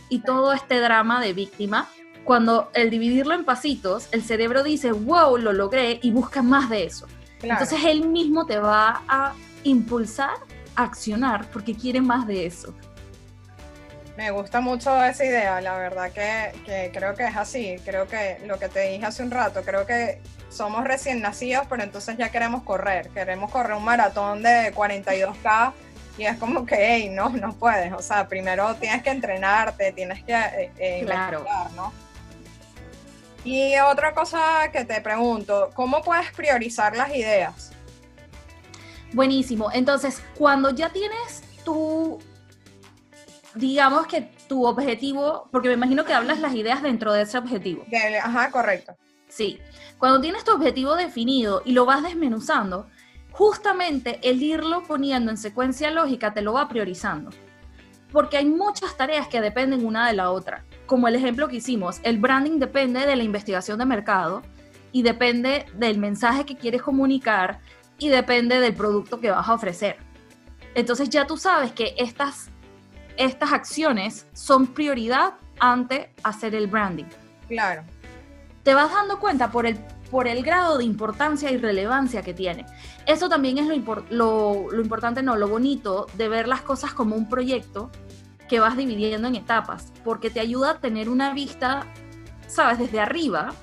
y 0.07 0.19
todo 0.19 0.53
este 0.53 0.79
drama 0.79 1.19
de 1.19 1.33
víctima, 1.33 1.89
cuando 2.25 2.69
el 2.75 2.91
dividirlo 2.91 3.33
en 3.33 3.43
pasitos, 3.43 4.07
el 4.11 4.21
cerebro 4.21 4.61
dice, 4.61 4.91
wow, 4.91 5.35
lo 5.39 5.51
logré, 5.51 5.99
y 6.03 6.11
busca 6.11 6.43
más 6.43 6.69
de 6.69 6.83
eso. 6.83 7.07
Entonces, 7.41 7.83
él 7.85 8.07
mismo 8.07 8.45
te 8.45 8.59
va 8.59 9.01
a 9.07 9.33
impulsar 9.63 10.37
accionar 10.75 11.45
porque 11.51 11.75
quiere 11.75 12.01
más 12.01 12.27
de 12.27 12.45
eso. 12.45 12.73
Me 14.17 14.31
gusta 14.31 14.59
mucho 14.59 15.01
esa 15.03 15.23
idea, 15.23 15.61
la 15.61 15.77
verdad 15.77 16.11
que, 16.11 16.51
que, 16.65 16.91
creo 16.93 17.15
que 17.15 17.25
es 17.25 17.38
así, 17.38 17.77
creo 17.85 18.05
que 18.05 18.38
lo 18.45 18.59
que 18.59 18.67
te 18.67 18.89
dije 18.89 19.05
hace 19.05 19.23
un 19.23 19.31
rato, 19.31 19.61
creo 19.63 19.85
que 19.85 20.19
somos 20.49 20.83
recién 20.83 21.21
nacidos, 21.21 21.65
pero 21.69 21.83
entonces 21.83 22.17
ya 22.17 22.29
queremos 22.29 22.63
correr, 22.63 23.07
queremos 23.09 23.49
correr 23.49 23.77
un 23.77 23.85
maratón 23.85 24.43
de 24.43 24.73
42K 24.75 25.71
y 26.17 26.25
es 26.25 26.38
como 26.38 26.65
que, 26.65 26.75
hey, 26.77 27.09
no, 27.09 27.29
no 27.29 27.53
puedes, 27.53 27.93
o 27.93 28.01
sea, 28.01 28.27
primero 28.27 28.75
tienes 28.75 29.01
que 29.03 29.09
entrenarte, 29.09 29.93
tienes 29.93 30.21
que 30.23 30.33
eh, 30.33 30.71
eh 30.77 31.03
claro. 31.05 31.45
¿no? 31.75 31.93
Y 33.45 33.77
otra 33.79 34.13
cosa 34.13 34.69
que 34.71 34.83
te 34.83 34.99
pregunto, 34.99 35.71
¿cómo 35.73 36.01
puedes 36.01 36.29
priorizar 36.31 36.95
las 36.95 37.15
ideas? 37.15 37.71
Buenísimo, 39.13 39.69
entonces 39.73 40.21
cuando 40.37 40.69
ya 40.69 40.89
tienes 40.89 41.43
tu 41.65 42.19
digamos 43.55 44.07
que 44.07 44.31
tu 44.47 44.65
objetivo, 44.65 45.49
porque 45.51 45.67
me 45.67 45.73
imagino 45.73 46.05
que 46.05 46.13
hablas 46.13 46.39
las 46.39 46.53
ideas 46.53 46.81
dentro 46.81 47.13
de 47.13 47.23
ese 47.23 47.37
objetivo. 47.37 47.85
ajá, 48.23 48.51
correcto. 48.51 48.95
Sí, 49.27 49.59
cuando 49.97 50.21
tienes 50.21 50.43
tu 50.43 50.51
objetivo 50.51 50.95
definido 50.95 51.61
y 51.65 51.73
lo 51.73 51.85
vas 51.85 52.03
desmenuzando, 52.03 52.87
justamente 53.31 54.19
el 54.23 54.41
irlo 54.41 54.83
poniendo 54.83 55.31
en 55.31 55.37
secuencia 55.37 55.91
lógica 55.91 56.33
te 56.33 56.41
lo 56.41 56.53
va 56.53 56.67
priorizando. 56.67 57.29
Porque 58.11 58.37
hay 58.37 58.45
muchas 58.45 58.97
tareas 58.97 59.27
que 59.27 59.39
dependen 59.39 59.85
una 59.85 60.07
de 60.07 60.13
la 60.13 60.31
otra. 60.31 60.65
Como 60.87 61.07
el 61.07 61.15
ejemplo 61.15 61.47
que 61.47 61.57
hicimos, 61.57 61.99
el 62.03 62.17
branding 62.17 62.57
depende 62.57 63.05
de 63.05 63.15
la 63.15 63.23
investigación 63.23 63.77
de 63.77 63.85
mercado 63.85 64.41
y 64.91 65.03
depende 65.03 65.67
del 65.75 65.99
mensaje 65.99 66.45
que 66.45 66.55
quieres 66.55 66.81
comunicar 66.81 67.59
y 67.99 68.09
depende 68.09 68.59
del 68.59 68.73
producto 68.73 69.19
que 69.19 69.29
vas 69.29 69.47
a 69.47 69.53
ofrecer. 69.53 69.97
Entonces 70.73 71.09
ya 71.09 71.27
tú 71.27 71.37
sabes 71.37 71.71
que 71.71 71.93
estas 71.97 72.49
estas 73.19 73.51
acciones 73.51 74.25
son 74.33 74.65
prioridad 74.65 75.33
ante 75.59 76.13
hacer 76.23 76.55
el 76.55 76.67
branding. 76.67 77.05
Claro. 77.49 77.83
Te 78.63 78.73
vas 78.73 78.91
dando 78.93 79.19
cuenta 79.19 79.51
por 79.51 79.65
el, 79.65 79.77
por 80.09 80.27
el 80.29 80.41
grado 80.41 80.77
de 80.77 80.85
importancia 80.85 81.51
y 81.51 81.57
relevancia 81.57 82.21
que 82.21 82.33
tiene. 82.33 82.65
Eso 83.05 83.27
también 83.27 83.57
es 83.57 83.67
lo, 83.67 84.05
lo, 84.09 84.71
lo 84.71 84.81
importante, 84.81 85.21
no, 85.21 85.35
lo 85.35 85.49
bonito 85.49 86.07
de 86.15 86.29
ver 86.29 86.47
las 86.47 86.61
cosas 86.61 86.93
como 86.93 87.17
un 87.17 87.27
proyecto 87.27 87.91
que 88.47 88.61
vas 88.61 88.77
dividiendo 88.77 89.27
en 89.27 89.35
etapas, 89.35 89.91
porque 90.05 90.29
te 90.29 90.39
ayuda 90.39 90.71
a 90.71 90.79
tener 90.79 91.09
una 91.09 91.33
vista, 91.33 91.87
sabes, 92.47 92.79
desde 92.79 93.01
arriba, 93.01 93.53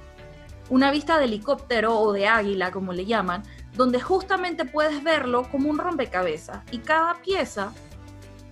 una 0.69 0.91
vista 0.91 1.19
de 1.19 1.25
helicóptero 1.25 1.99
o 1.99 2.13
de 2.13 2.29
águila, 2.29 2.71
como 2.73 2.93
le 2.93 3.07
llaman, 3.07 3.43
donde 3.77 4.01
justamente 4.01 4.65
puedes 4.65 5.05
verlo 5.05 5.49
como 5.51 5.69
un 5.69 5.79
rompecabezas 5.79 6.61
y 6.71 6.79
cada 6.79 7.15
pieza 7.23 7.73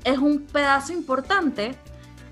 es 0.04 0.19
un 0.19 0.45
pedazo 0.45 0.93
importante, 0.93 1.75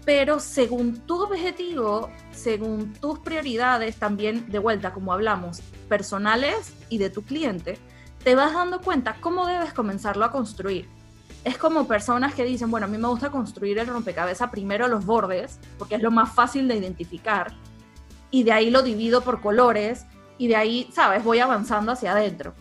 pero 0.04 0.40
según 0.40 1.00
tu 1.00 1.22
objetivo, 1.22 2.10
según 2.32 2.92
tus 2.92 3.18
prioridades, 3.20 3.96
también 3.96 4.50
de 4.50 4.58
vuelta, 4.58 4.92
como 4.92 5.12
hablamos, 5.12 5.60
personales 5.88 6.74
y 6.90 6.98
de 6.98 7.08
tu 7.08 7.22
cliente, 7.22 7.78
te 8.22 8.34
vas 8.34 8.52
dando 8.52 8.80
cuenta 8.80 9.16
cómo 9.20 9.46
debes 9.46 9.72
comenzarlo 9.72 10.24
a 10.24 10.30
construir. 10.30 10.88
Es 11.44 11.56
como 11.56 11.88
personas 11.88 12.34
que 12.34 12.44
dicen, 12.44 12.70
bueno, 12.70 12.86
a 12.86 12.88
mí 12.88 12.98
me 12.98 13.08
gusta 13.08 13.30
construir 13.30 13.78
el 13.78 13.86
rompecabezas 13.86 14.50
primero 14.50 14.86
los 14.86 15.06
bordes, 15.06 15.58
porque 15.78 15.96
es 15.96 16.02
lo 16.02 16.10
más 16.10 16.32
fácil 16.32 16.68
de 16.68 16.76
identificar, 16.76 17.54
y 18.30 18.44
de 18.44 18.52
ahí 18.52 18.70
lo 18.70 18.82
divido 18.82 19.22
por 19.22 19.40
colores, 19.40 20.04
y 20.38 20.48
de 20.48 20.56
ahí, 20.56 20.88
sabes, 20.92 21.24
voy 21.24 21.40
avanzando 21.40 21.92
hacia 21.92 22.12
adentro. 22.12 22.54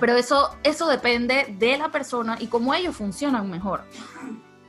Pero 0.00 0.16
eso, 0.16 0.56
eso 0.62 0.86
depende 0.86 1.56
de 1.58 1.76
la 1.76 1.90
persona 1.90 2.36
y 2.38 2.46
cómo 2.46 2.74
ellos 2.74 2.94
funcionan 2.94 3.50
mejor. 3.50 3.84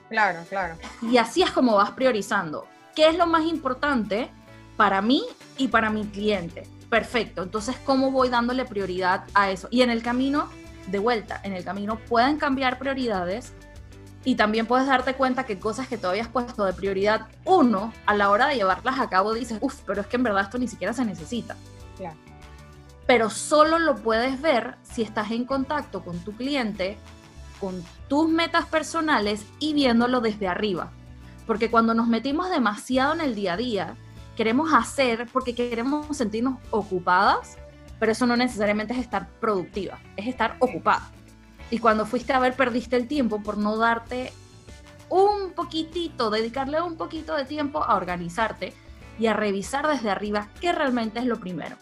Claro, 0.09 0.39
claro. 0.49 0.75
Y 1.01 1.17
así 1.17 1.43
es 1.43 1.51
como 1.51 1.75
vas 1.75 1.91
priorizando. 1.91 2.65
¿Qué 2.95 3.07
es 3.07 3.17
lo 3.17 3.27
más 3.27 3.43
importante 3.45 4.31
para 4.77 5.01
mí 5.01 5.23
y 5.57 5.67
para 5.67 5.89
mi 5.89 6.05
cliente? 6.05 6.67
Perfecto. 6.89 7.43
Entonces, 7.43 7.75
¿cómo 7.85 8.11
voy 8.11 8.29
dándole 8.29 8.65
prioridad 8.65 9.25
a 9.33 9.51
eso? 9.51 9.67
Y 9.69 9.81
en 9.81 9.89
el 9.89 10.01
camino, 10.01 10.49
de 10.87 10.99
vuelta, 10.99 11.39
en 11.43 11.53
el 11.53 11.63
camino 11.63 11.99
pueden 12.07 12.37
cambiar 12.37 12.79
prioridades 12.79 13.53
y 14.23 14.35
también 14.35 14.65
puedes 14.65 14.87
darte 14.87 15.13
cuenta 15.13 15.45
que 15.45 15.59
cosas 15.59 15.87
que 15.87 15.97
todavía 15.97 16.23
has 16.23 16.29
puesto 16.29 16.65
de 16.65 16.73
prioridad 16.73 17.27
uno, 17.43 17.93
a 18.07 18.15
la 18.15 18.31
hora 18.31 18.47
de 18.47 18.55
llevarlas 18.55 18.99
a 18.99 19.07
cabo 19.09 19.33
dices, 19.33 19.59
uff, 19.61 19.81
pero 19.85 20.01
es 20.01 20.07
que 20.07 20.15
en 20.15 20.23
verdad 20.23 20.43
esto 20.43 20.57
ni 20.57 20.67
siquiera 20.67 20.93
se 20.93 21.05
necesita. 21.05 21.55
Claro 21.97 22.17
pero 23.07 23.29
solo 23.29 23.79
lo 23.79 23.95
puedes 23.95 24.41
ver 24.41 24.77
si 24.83 25.01
estás 25.01 25.31
en 25.31 25.45
contacto 25.45 26.03
con 26.03 26.17
tu 26.19 26.31
cliente, 26.33 26.97
con 27.59 27.83
tus 28.07 28.27
metas 28.29 28.65
personales 28.65 29.45
y 29.59 29.73
viéndolo 29.73 30.21
desde 30.21 30.47
arriba. 30.47 30.91
Porque 31.45 31.69
cuando 31.69 31.93
nos 31.93 32.07
metimos 32.07 32.49
demasiado 32.49 33.13
en 33.13 33.21
el 33.21 33.35
día 33.35 33.53
a 33.53 33.57
día, 33.57 33.95
queremos 34.35 34.73
hacer 34.73 35.27
porque 35.31 35.53
queremos 35.53 36.17
sentirnos 36.17 36.57
ocupadas, 36.71 37.57
pero 37.99 38.11
eso 38.11 38.25
no 38.25 38.35
necesariamente 38.35 38.93
es 38.93 38.99
estar 38.99 39.29
productiva, 39.39 39.99
es 40.17 40.27
estar 40.27 40.57
ocupada. 40.59 41.11
Y 41.69 41.79
cuando 41.79 42.05
fuiste 42.05 42.33
a 42.33 42.39
ver, 42.39 42.53
perdiste 42.53 42.95
el 42.95 43.07
tiempo 43.07 43.41
por 43.41 43.57
no 43.57 43.77
darte 43.77 44.33
un 45.09 45.53
poquitito, 45.53 46.29
dedicarle 46.29 46.81
un 46.81 46.97
poquito 46.97 47.35
de 47.35 47.45
tiempo 47.45 47.83
a 47.83 47.95
organizarte 47.95 48.73
y 49.19 49.27
a 49.27 49.33
revisar 49.33 49.87
desde 49.87 50.09
arriba 50.09 50.49
qué 50.59 50.71
realmente 50.71 51.19
es 51.19 51.25
lo 51.25 51.39
primero. 51.39 51.77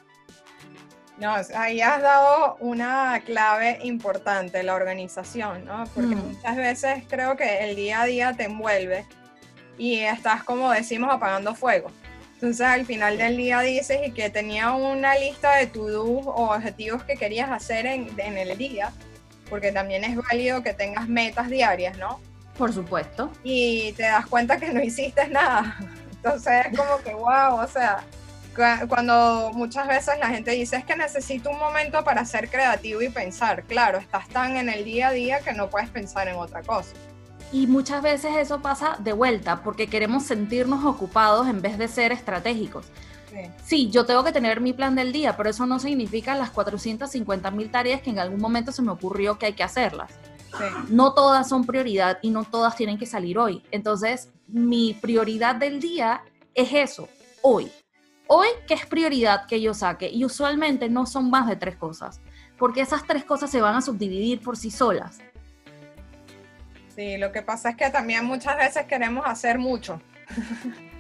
No, 1.17 1.35
ahí 1.55 1.79
has 1.81 2.01
dado 2.01 2.57
una 2.59 3.21
clave 3.23 3.79
importante, 3.83 4.63
la 4.63 4.73
organización, 4.73 5.65
¿no? 5.65 5.83
Porque 5.93 6.15
mm. 6.15 6.27
muchas 6.27 6.55
veces 6.55 7.03
creo 7.07 7.37
que 7.37 7.69
el 7.69 7.75
día 7.75 8.01
a 8.01 8.05
día 8.05 8.33
te 8.33 8.45
envuelve 8.45 9.05
y 9.77 9.99
estás, 9.99 10.43
como 10.43 10.71
decimos, 10.71 11.13
apagando 11.13 11.53
fuego. 11.53 11.91
Entonces 12.33 12.65
al 12.65 12.85
final 12.85 13.17
del 13.17 13.37
día 13.37 13.61
dices 13.61 13.99
y 14.05 14.11
que 14.11 14.29
tenía 14.29 14.71
una 14.71 15.15
lista 15.15 15.55
de 15.55 15.67
to-do 15.67 16.03
o 16.03 16.53
objetivos 16.53 17.03
que 17.03 17.15
querías 17.15 17.49
hacer 17.49 17.85
en, 17.85 18.09
en 18.17 18.37
el 18.37 18.57
día, 18.57 18.91
porque 19.49 19.71
también 19.71 20.03
es 20.03 20.17
válido 20.17 20.61
que 20.61 20.73
tengas 20.73 21.07
metas 21.07 21.49
diarias, 21.49 21.97
¿no? 21.97 22.19
Por 22.57 22.73
supuesto. 22.73 23.31
Y 23.43 23.93
te 23.93 24.03
das 24.03 24.25
cuenta 24.25 24.57
que 24.57 24.73
no 24.73 24.81
hiciste 24.81 25.27
nada. 25.27 25.77
Entonces 26.11 26.65
es 26.65 26.77
como 26.77 26.97
que, 26.97 27.13
wow, 27.13 27.61
o 27.61 27.67
sea, 27.67 28.03
cuando 28.87 29.51
muchas 29.53 29.87
veces 29.87 30.15
la 30.19 30.27
gente 30.29 30.51
dice 30.51 30.77
es 30.77 30.85
que 30.85 30.95
necesito 30.95 31.49
un 31.49 31.59
momento 31.59 32.03
para 32.03 32.23
ser 32.25 32.49
creativo 32.49 33.01
y 33.01 33.09
pensar, 33.09 33.63
claro, 33.63 33.97
estás 33.97 34.27
tan 34.29 34.57
en 34.57 34.69
el 34.69 34.85
día 34.85 35.09
a 35.09 35.11
día 35.11 35.39
que 35.39 35.53
no 35.53 35.69
puedes 35.69 35.89
pensar 35.89 36.27
en 36.27 36.35
otra 36.35 36.61
cosa. 36.61 36.93
Y 37.51 37.67
muchas 37.67 38.01
veces 38.01 38.35
eso 38.37 38.61
pasa 38.61 38.97
de 38.99 39.13
vuelta 39.13 39.61
porque 39.63 39.87
queremos 39.87 40.23
sentirnos 40.23 40.85
ocupados 40.85 41.47
en 41.47 41.61
vez 41.61 41.77
de 41.77 41.87
ser 41.87 42.11
estratégicos. 42.11 42.85
Sí. 43.65 43.89
yo 43.89 44.05
tengo 44.05 44.23
que 44.23 44.31
tener 44.31 44.61
mi 44.61 44.73
plan 44.73 44.93
del 44.93 45.11
día, 45.11 45.35
pero 45.35 45.49
eso 45.49 45.65
no 45.65 45.79
significa 45.79 46.35
las 46.35 46.51
450 46.51 47.49
mil 47.49 47.71
tareas 47.71 48.01
que 48.01 48.11
en 48.11 48.19
algún 48.19 48.39
momento 48.39 48.71
se 48.71 48.83
me 48.83 48.91
ocurrió 48.91 49.39
que 49.39 49.47
hay 49.47 49.53
que 49.53 49.63
hacerlas. 49.63 50.11
No 50.89 51.15
todas 51.15 51.49
son 51.49 51.65
prioridad 51.65 52.19
y 52.21 52.29
no 52.29 52.43
todas 52.43 52.75
tienen 52.75 52.99
que 52.99 53.07
salir 53.07 53.39
hoy. 53.39 53.63
Entonces, 53.71 54.29
mi 54.47 54.93
prioridad 54.93 55.55
del 55.55 55.79
día 55.79 56.21
es 56.53 56.73
eso, 56.73 57.09
hoy 57.41 57.71
hoy, 58.27 58.47
¿qué 58.67 58.73
es 58.73 58.85
prioridad 58.85 59.45
que 59.47 59.61
yo 59.61 59.73
saque? 59.73 60.09
Y 60.09 60.25
usualmente 60.25 60.89
no 60.89 61.05
son 61.05 61.29
más 61.29 61.47
de 61.47 61.55
tres 61.55 61.75
cosas, 61.75 62.21
porque 62.57 62.81
esas 62.81 63.05
tres 63.05 63.23
cosas 63.23 63.49
se 63.49 63.61
van 63.61 63.75
a 63.75 63.81
subdividir 63.81 64.41
por 64.41 64.57
sí 64.57 64.71
solas. 64.71 65.19
Sí, 66.95 67.17
lo 67.17 67.31
que 67.31 67.41
pasa 67.41 67.69
es 67.69 67.75
que 67.75 67.89
también 67.89 68.25
muchas 68.25 68.57
veces 68.57 68.85
queremos 68.85 69.25
hacer 69.25 69.57
mucho. 69.57 70.01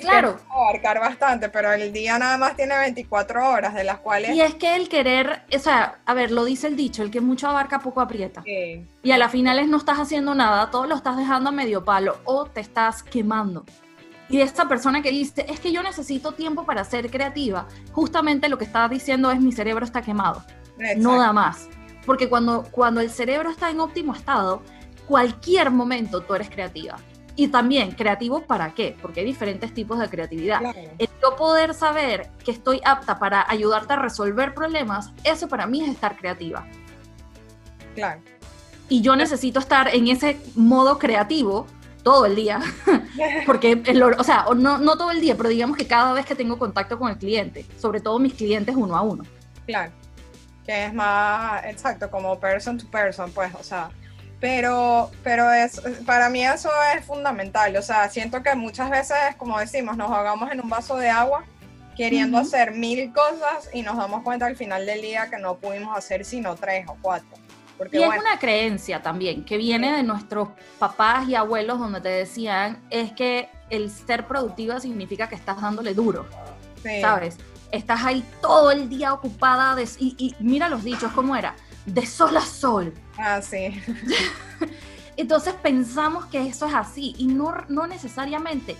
Claro. 0.00 0.38
abarcar 0.50 1.00
bastante, 1.00 1.48
pero 1.48 1.72
el 1.72 1.92
día 1.92 2.18
nada 2.18 2.36
más 2.36 2.56
tiene 2.56 2.76
24 2.76 3.48
horas, 3.48 3.74
de 3.74 3.84
las 3.84 3.98
cuales... 3.98 4.36
Y 4.36 4.40
es 4.40 4.54
que 4.54 4.76
el 4.76 4.88
querer, 4.88 5.42
o 5.52 5.58
sea, 5.58 5.98
a 6.04 6.14
ver, 6.14 6.30
lo 6.30 6.44
dice 6.44 6.66
el 6.66 6.76
dicho, 6.76 7.02
el 7.02 7.10
que 7.10 7.20
mucho 7.20 7.48
abarca 7.48 7.80
poco 7.80 8.00
aprieta. 8.00 8.44
Y 8.46 9.10
a 9.10 9.18
la 9.18 9.28
finales 9.28 9.68
no 9.68 9.78
estás 9.78 9.98
haciendo 9.98 10.34
nada, 10.34 10.70
todo 10.70 10.86
lo 10.86 10.94
estás 10.94 11.16
dejando 11.16 11.48
a 11.48 11.52
medio 11.52 11.84
palo 11.84 12.18
o 12.24 12.44
te 12.46 12.60
estás 12.60 13.02
quemando. 13.02 13.64
Y 14.28 14.40
esta 14.40 14.66
persona 14.68 15.02
que 15.02 15.10
dice, 15.10 15.46
es 15.48 15.60
que 15.60 15.72
yo 15.72 15.82
necesito 15.82 16.32
tiempo 16.32 16.64
para 16.64 16.84
ser 16.84 17.10
creativa, 17.10 17.66
justamente 17.92 18.48
lo 18.48 18.58
que 18.58 18.64
está 18.64 18.88
diciendo 18.88 19.30
es 19.30 19.40
mi 19.40 19.52
cerebro 19.52 19.84
está 19.84 20.02
quemado, 20.02 20.44
no 20.96 21.18
da 21.18 21.32
más. 21.32 21.68
Porque 22.04 22.28
cuando, 22.28 22.64
cuando 22.70 23.00
el 23.00 23.10
cerebro 23.10 23.50
está 23.50 23.70
en 23.70 23.80
óptimo 23.80 24.14
estado, 24.14 24.62
cualquier 25.06 25.70
momento 25.70 26.20
tú 26.20 26.34
eres 26.34 26.50
creativa. 26.50 26.96
Y 27.38 27.48
también, 27.48 27.90
¿creativo 27.92 28.42
para 28.42 28.72
qué? 28.72 28.96
Porque 29.00 29.20
hay 29.20 29.26
diferentes 29.26 29.74
tipos 29.74 29.98
de 29.98 30.08
creatividad. 30.08 30.62
El 30.98 31.08
yo 31.22 31.36
poder 31.36 31.74
saber 31.74 32.30
que 32.44 32.50
estoy 32.50 32.80
apta 32.84 33.18
para 33.18 33.44
ayudarte 33.48 33.92
a 33.92 33.96
resolver 33.96 34.54
problemas, 34.54 35.12
eso 35.22 35.46
para 35.46 35.66
mí 35.66 35.82
es 35.82 35.90
estar 35.90 36.16
creativa. 36.16 36.66
Claro. 37.94 38.22
Y 38.88 39.02
yo 39.02 39.16
necesito 39.16 39.58
estar 39.58 39.94
en 39.94 40.08
ese 40.08 40.40
modo 40.54 40.98
creativo 40.98 41.66
todo 42.06 42.24
el 42.24 42.36
día, 42.36 42.60
porque, 43.46 43.82
el, 43.84 44.00
o 44.00 44.22
sea, 44.22 44.46
no, 44.54 44.78
no 44.78 44.96
todo 44.96 45.10
el 45.10 45.20
día, 45.20 45.36
pero 45.36 45.48
digamos 45.48 45.76
que 45.76 45.88
cada 45.88 46.12
vez 46.12 46.24
que 46.24 46.36
tengo 46.36 46.56
contacto 46.56 47.00
con 47.00 47.10
el 47.10 47.18
cliente, 47.18 47.66
sobre 47.80 48.00
todo 48.00 48.20
mis 48.20 48.32
clientes 48.32 48.76
uno 48.76 48.96
a 48.96 49.02
uno. 49.02 49.24
Claro, 49.66 49.90
que 50.64 50.84
es 50.84 50.94
más, 50.94 51.64
exacto, 51.64 52.08
como 52.08 52.38
person 52.38 52.78
to 52.78 52.88
person, 52.88 53.32
pues, 53.32 53.52
o 53.56 53.64
sea, 53.64 53.90
pero, 54.38 55.10
pero 55.24 55.50
es, 55.50 55.80
para 56.06 56.30
mí 56.30 56.44
eso 56.44 56.70
es 56.96 57.04
fundamental. 57.04 57.74
O 57.76 57.82
sea, 57.82 58.08
siento 58.08 58.40
que 58.40 58.54
muchas 58.54 58.88
veces, 58.88 59.34
como 59.36 59.58
decimos, 59.58 59.96
nos 59.96 60.08
ahogamos 60.08 60.52
en 60.52 60.60
un 60.60 60.70
vaso 60.70 60.96
de 60.96 61.10
agua 61.10 61.42
queriendo 61.96 62.38
hacer 62.38 62.70
mil 62.70 63.12
cosas 63.12 63.68
y 63.72 63.82
nos 63.82 63.96
damos 63.96 64.22
cuenta 64.22 64.46
al 64.46 64.54
final 64.54 64.86
del 64.86 65.02
día 65.02 65.28
que 65.28 65.38
no 65.38 65.56
pudimos 65.56 65.96
hacer 65.98 66.24
sino 66.24 66.54
tres 66.54 66.86
o 66.86 66.96
cuatro. 67.02 67.45
Y 67.92 68.02
es 68.02 68.08
una 68.08 68.38
creencia 68.38 69.02
también 69.02 69.44
que 69.44 69.56
viene 69.56 69.92
de 69.96 70.02
nuestros 70.02 70.48
papás 70.78 71.28
y 71.28 71.34
abuelos 71.34 71.78
donde 71.78 72.00
te 72.00 72.08
decían 72.08 72.82
es 72.90 73.12
que 73.12 73.48
el 73.70 73.90
ser 73.90 74.26
productiva 74.26 74.80
significa 74.80 75.28
que 75.28 75.34
estás 75.34 75.60
dándole 75.60 75.94
duro, 75.94 76.26
¿sabes? 77.00 77.38
Estás 77.72 78.04
ahí 78.04 78.24
todo 78.40 78.70
el 78.70 78.88
día 78.88 79.12
ocupada 79.12 79.74
de, 79.74 79.88
y, 79.98 80.14
y 80.18 80.36
mira 80.38 80.68
los 80.68 80.84
dichos, 80.84 81.12
¿cómo 81.12 81.34
era? 81.36 81.56
De 81.84 82.06
sol 82.06 82.36
a 82.36 82.40
sol 82.40 82.94
Ah, 83.18 83.40
sí. 83.40 83.80
Entonces 85.16 85.54
pensamos 85.54 86.26
que 86.26 86.46
eso 86.46 86.66
es 86.66 86.74
así 86.74 87.14
y 87.18 87.26
no, 87.26 87.54
no 87.68 87.86
necesariamente. 87.86 88.76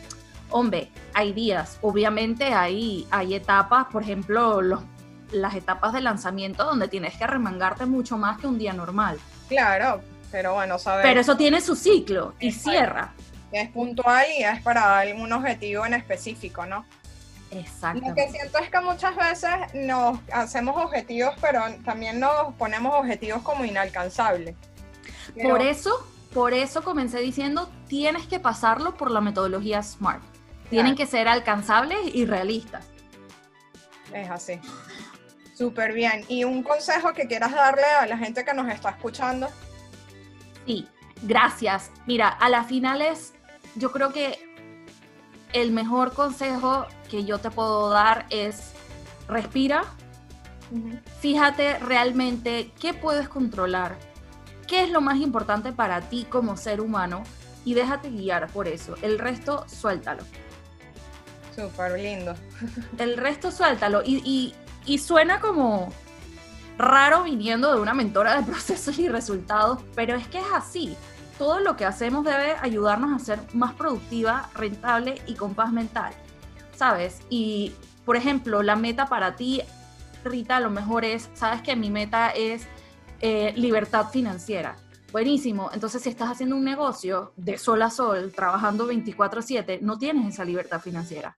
Hombre, 0.50 0.90
hay 1.14 1.32
días, 1.32 1.78
obviamente 1.82 2.44
hay, 2.44 3.06
hay 3.10 3.34
etapas, 3.34 3.86
por 3.86 4.02
ejemplo, 4.02 4.60
los, 4.62 4.80
las 5.33 5.54
etapas 5.54 5.92
de 5.92 6.00
lanzamiento 6.00 6.64
donde 6.64 6.88
tienes 6.88 7.16
que 7.16 7.26
remangarte 7.26 7.87
mucho 7.87 8.16
más 8.18 8.38
que 8.38 8.47
un 8.47 8.59
día 8.59 8.73
normal. 8.73 9.18
Claro, 9.49 10.00
pero 10.30 10.54
bueno, 10.54 10.78
sabes. 10.78 11.04
Pero 11.04 11.21
eso 11.21 11.37
tiene 11.37 11.61
su 11.61 11.76
ciclo 11.76 12.35
y 12.38 12.52
cierra. 12.52 13.12
Es 13.52 13.71
puntual 13.71 14.26
y 14.38 14.42
es 14.42 14.61
para 14.62 14.99
algún 14.99 15.33
objetivo 15.33 15.87
en 15.87 15.95
específico, 15.95 16.66
¿no? 16.66 16.85
Exacto. 17.50 18.06
Lo 18.06 18.14
que 18.14 18.28
siento 18.28 18.59
es 18.59 18.71
que 18.71 18.80
muchas 18.80 19.14
veces 19.16 19.50
nos 19.75 20.18
hacemos 20.33 20.76
objetivos, 20.76 21.35
pero 21.40 21.62
también 21.85 22.18
nos 22.18 22.54
ponemos 22.54 22.95
objetivos 22.95 23.42
como 23.42 23.64
inalcanzables. 23.64 24.56
Por 25.42 25.62
eso, 25.62 26.06
por 26.35 26.54
eso 26.54 26.83
comencé 26.83 27.21
diciendo, 27.21 27.71
tienes 27.88 28.26
que 28.26 28.40
pasarlo 28.40 28.97
por 28.97 29.11
la 29.11 29.21
metodología 29.21 29.83
SMART. 29.83 30.23
Tienen 30.71 30.97
que 30.97 31.06
ser 31.06 31.28
alcanzables 31.28 31.99
y 32.12 32.26
realistas. 32.26 32.85
Es 34.12 34.28
así. 34.28 34.61
Súper 35.56 35.94
bien. 35.94 36.25
¿Y 36.28 36.44
un 36.44 36.62
consejo 36.62 37.14
que 37.14 37.26
quieras 37.26 37.52
darle 37.52 37.84
a 37.84 38.06
la 38.06 38.18
gente 38.18 38.44
que 38.44 38.52
nos 38.52 38.68
está 38.68 38.90
escuchando? 38.90 39.48
Sí, 40.66 40.86
gracias. 41.22 41.90
Mira, 42.06 42.28
a 42.28 42.50
las 42.50 42.66
finales 42.66 43.32
yo 43.75 43.90
creo 43.90 44.12
que 44.12 44.38
el 45.54 45.72
mejor 45.72 46.12
consejo 46.12 46.86
que 47.08 47.25
yo 47.25 47.38
te 47.38 47.50
puedo 47.50 47.88
dar 47.88 48.26
es 48.28 48.72
respira, 49.28 49.84
fíjate 51.20 51.78
realmente 51.78 52.72
qué 52.78 52.92
puedes 52.92 53.28
controlar, 53.28 53.96
qué 54.66 54.82
es 54.82 54.90
lo 54.90 55.00
más 55.00 55.16
importante 55.18 55.72
para 55.72 56.02
ti 56.02 56.26
como 56.28 56.58
ser 56.58 56.82
humano 56.82 57.22
y 57.64 57.72
déjate 57.72 58.10
guiar 58.10 58.48
por 58.48 58.68
eso. 58.68 58.94
El 59.00 59.18
resto, 59.18 59.64
suéltalo. 59.68 60.22
Súper 61.54 61.98
lindo. 61.98 62.35
El 62.98 63.16
resto, 63.16 63.50
suéltalo. 63.50 64.02
Y, 64.04 64.16
y 64.24 64.54
suena 64.99 65.40
como 65.40 65.92
raro 66.79 67.25
viniendo 67.25 67.75
de 67.75 67.81
una 67.81 67.94
mentora 67.94 68.37
de 68.37 68.42
procesos 68.51 68.99
y 68.99 69.09
resultados, 69.09 69.81
pero 69.94 70.14
es 70.14 70.29
que 70.29 70.38
es 70.38 70.46
así 70.55 70.96
todo 71.38 71.61
lo 71.61 71.77
que 71.77 71.85
hacemos 71.85 72.25
debe 72.25 72.57
ayudarnos 72.61 73.20
a 73.20 73.25
ser 73.25 73.40
más 73.53 73.75
productiva, 73.75 74.49
rentable 74.55 75.20
y 75.27 75.35
con 75.35 75.55
paz 75.55 75.72
mental, 75.72 76.12
¿sabes? 76.75 77.20
Y, 77.29 77.72
por 78.05 78.16
ejemplo, 78.16 78.62
la 78.62 78.77
meta 78.77 79.07
para 79.07 79.37
ti, 79.37 79.62
Rita, 80.25 80.57
a 80.57 80.61
lo 80.61 80.70
mejor 80.70 81.05
es, 81.05 81.29
sabes 81.35 81.62
que 81.62 81.77
mi 81.77 81.90
meta 81.90 82.31
es 82.31 82.66
eh, 83.20 83.53
libertad 83.57 84.09
financiera. 84.11 84.77
Buenísimo, 85.12 85.70
entonces 85.72 86.03
si 86.03 86.09
estás 86.09 86.31
haciendo 86.31 86.57
un 86.57 86.64
negocio 86.64 87.33
de 87.37 87.59
sol 87.59 87.81
a 87.83 87.90
sol, 87.90 88.33
trabajando 88.35 88.87
24/7, 88.87 89.81
no 89.81 89.99
tienes 89.99 90.35
esa 90.35 90.44
libertad 90.44 90.81
financiera. 90.81 91.37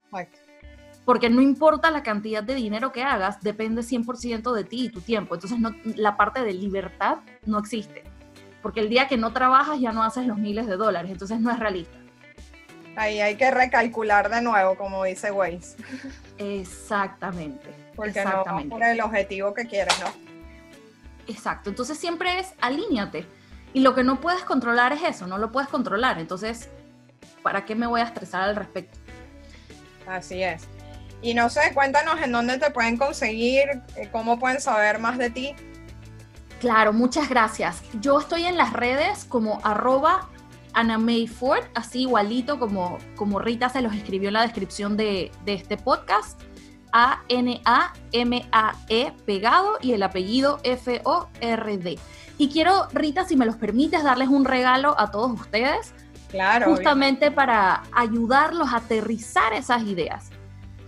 Porque 1.08 1.30
no 1.30 1.40
importa 1.40 1.90
la 1.90 2.02
cantidad 2.02 2.42
de 2.42 2.54
dinero 2.54 2.92
que 2.92 3.02
hagas, 3.02 3.40
depende 3.40 3.80
100% 3.80 4.52
de 4.52 4.64
ti 4.64 4.84
y 4.84 4.88
tu 4.90 5.00
tiempo. 5.00 5.36
Entonces 5.36 5.58
no, 5.58 5.74
la 5.96 6.18
parte 6.18 6.42
de 6.42 6.52
libertad 6.52 7.20
no 7.46 7.58
existe 7.58 8.04
porque 8.62 8.80
el 8.80 8.88
día 8.88 9.08
que 9.08 9.16
no 9.16 9.32
trabajas 9.32 9.80
ya 9.80 9.92
no 9.92 10.02
haces 10.02 10.26
los 10.26 10.38
miles 10.38 10.66
de 10.66 10.76
dólares, 10.76 11.10
entonces 11.10 11.40
no 11.40 11.50
es 11.50 11.58
realista. 11.58 11.96
Ahí 12.96 13.20
hay 13.20 13.36
que 13.36 13.50
recalcular 13.50 14.28
de 14.28 14.42
nuevo, 14.42 14.76
como 14.76 15.04
dice 15.04 15.30
Waze. 15.30 15.76
Exactamente. 16.38 17.70
Porque 17.94 18.24
no 18.24 18.44
por 18.68 18.82
el 18.82 19.00
objetivo 19.00 19.54
que 19.54 19.66
quieres, 19.66 19.98
¿no? 20.00 20.06
Exacto. 21.28 21.70
Entonces 21.70 21.98
siempre 21.98 22.40
es 22.40 22.54
alíñate. 22.60 23.26
Y 23.72 23.80
lo 23.80 23.94
que 23.94 24.02
no 24.02 24.20
puedes 24.20 24.42
controlar 24.42 24.92
es 24.92 25.02
eso, 25.02 25.26
no 25.26 25.38
lo 25.38 25.52
puedes 25.52 25.68
controlar. 25.68 26.18
Entonces, 26.18 26.68
¿para 27.42 27.64
qué 27.64 27.74
me 27.74 27.86
voy 27.86 28.00
a 28.00 28.04
estresar 28.04 28.42
al 28.42 28.56
respecto? 28.56 28.98
Así 30.06 30.42
es. 30.42 30.68
Y 31.20 31.34
no 31.34 31.50
sé, 31.50 31.72
cuéntanos 31.74 32.20
en 32.20 32.32
dónde 32.32 32.58
te 32.58 32.70
pueden 32.70 32.96
conseguir, 32.96 33.82
eh, 33.96 34.08
cómo 34.12 34.38
pueden 34.38 34.60
saber 34.60 34.98
más 34.98 35.18
de 35.18 35.30
ti. 35.30 35.54
Claro, 36.60 36.92
muchas 36.92 37.28
gracias. 37.28 37.82
Yo 38.00 38.20
estoy 38.20 38.44
en 38.44 38.56
las 38.56 38.72
redes 38.72 39.24
como 39.24 39.60
arroba 39.64 40.28
Anna 40.74 40.98
Ford, 41.26 41.64
así 41.74 42.02
igualito 42.02 42.58
como, 42.58 42.98
como 43.16 43.38
Rita 43.38 43.68
se 43.68 43.80
los 43.80 43.94
escribió 43.94 44.28
en 44.28 44.34
la 44.34 44.42
descripción 44.42 44.96
de, 44.96 45.32
este 45.46 45.76
podcast. 45.76 46.40
A-N-A-M-A-E 46.90 47.52
pegado 49.26 49.76
y 49.82 49.92
el 49.92 50.02
apellido 50.02 50.58
F-O-R-D. 50.62 51.98
Y 52.38 52.48
quiero, 52.48 52.88
Rita, 52.94 53.26
si 53.26 53.36
me 53.36 53.44
los 53.44 53.56
permites, 53.56 54.02
darles 54.02 54.28
un 54.28 54.46
regalo 54.46 54.98
a 54.98 55.10
todos 55.10 55.38
ustedes. 55.38 55.92
Claro. 56.30 56.70
Justamente 56.70 57.30
para 57.30 57.82
ayudarlos 57.92 58.72
a 58.72 58.76
aterrizar 58.76 59.52
esas 59.52 59.82
ideas. 59.82 60.30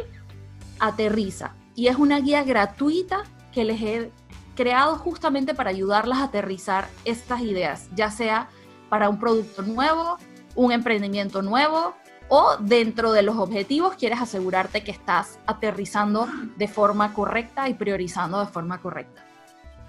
aterriza. 0.80 1.54
Y 1.74 1.88
es 1.88 1.96
una 1.96 2.20
guía 2.20 2.42
gratuita 2.42 3.24
que 3.52 3.64
les 3.64 3.82
he 3.82 4.10
creado 4.56 4.96
justamente 4.96 5.52
para 5.54 5.68
ayudarlas 5.70 6.18
a 6.18 6.24
aterrizar 6.24 6.88
estas 7.04 7.42
ideas, 7.42 7.88
ya 7.94 8.10
sea 8.10 8.48
para 8.88 9.10
un 9.10 9.18
producto 9.18 9.62
nuevo, 9.62 10.16
un 10.54 10.72
emprendimiento 10.72 11.42
nuevo 11.42 11.94
o 12.28 12.56
dentro 12.60 13.12
de 13.12 13.20
los 13.22 13.36
objetivos 13.36 13.96
quieres 13.96 14.22
asegurarte 14.22 14.82
que 14.82 14.90
estás 14.90 15.38
aterrizando 15.46 16.26
de 16.56 16.68
forma 16.68 17.12
correcta 17.12 17.68
y 17.68 17.74
priorizando 17.74 18.40
de 18.40 18.46
forma 18.46 18.80
correcta. 18.80 19.22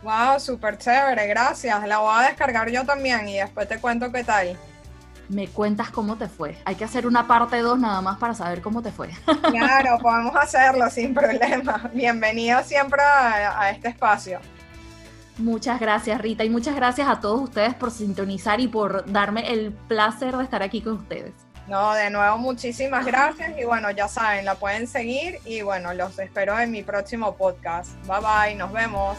Wow, 0.06 0.40
súper 0.40 0.78
chévere, 0.78 1.26
gracias. 1.26 1.88
La 1.88 1.98
voy 1.98 2.14
a 2.16 2.28
descargar 2.28 2.70
yo 2.70 2.86
también 2.86 3.28
y 3.28 3.38
después 3.38 3.68
te 3.68 3.80
cuento 3.80 4.12
qué 4.12 4.24
tal 4.24 4.56
me 5.30 5.48
cuentas 5.48 5.90
cómo 5.90 6.18
te 6.18 6.28
fue. 6.28 6.56
Hay 6.66 6.76
que 6.76 6.84
hacer 6.84 7.08
una 7.08 7.28
parte 7.28 7.58
2 7.58 7.80
nada 7.80 8.00
más 8.02 8.20
para 8.20 8.36
saber 8.36 8.62
cómo 8.62 8.82
te 8.82 8.92
fue. 8.92 9.10
Claro, 9.52 9.98
podemos 10.00 10.36
hacerlo 10.36 10.88
sin 10.92 11.14
problema. 11.14 11.90
Bienvenido 11.94 12.62
siempre 12.64 13.02
a, 13.02 13.72
este 13.72 13.88
espacio. 13.88 14.40
Muchas 15.38 15.80
gracias 15.80 16.22
Rita 16.22 16.44
y 16.44 16.50
muchas 16.50 16.76
gracias 16.76 17.08
a 17.08 17.20
todos 17.20 17.42
ustedes 17.42 17.74
por 17.74 17.90
sintonizar 17.90 18.60
y 18.60 18.68
por 18.68 19.12
darme 19.12 19.52
el 19.52 19.72
placer 19.72 20.38
de 20.38 20.44
estar 20.44 20.62
aquí 20.62 20.82
con 20.82 20.94
ustedes. 20.94 21.34
No, 21.68 21.94
de 21.94 22.12
nuevo 22.12 22.38
muchísimas 22.38 23.06
gracias 23.06 23.58
y 23.58 23.66
bueno, 23.66 23.90
ya 23.90 24.08
saben, 24.08 24.46
la 24.46 24.56
pueden 24.56 24.88
seguir 24.88 25.40
y 25.46 25.64
bueno, 25.64 25.94
los 25.94 26.20
espero 26.20 26.60
en 26.60 26.70
mi 26.70 26.84
próximo 26.84 27.36
podcast. 27.36 27.90
Bye 28.06 28.20
bye, 28.22 28.56
nos 28.56 28.72
vemos. 28.72 29.18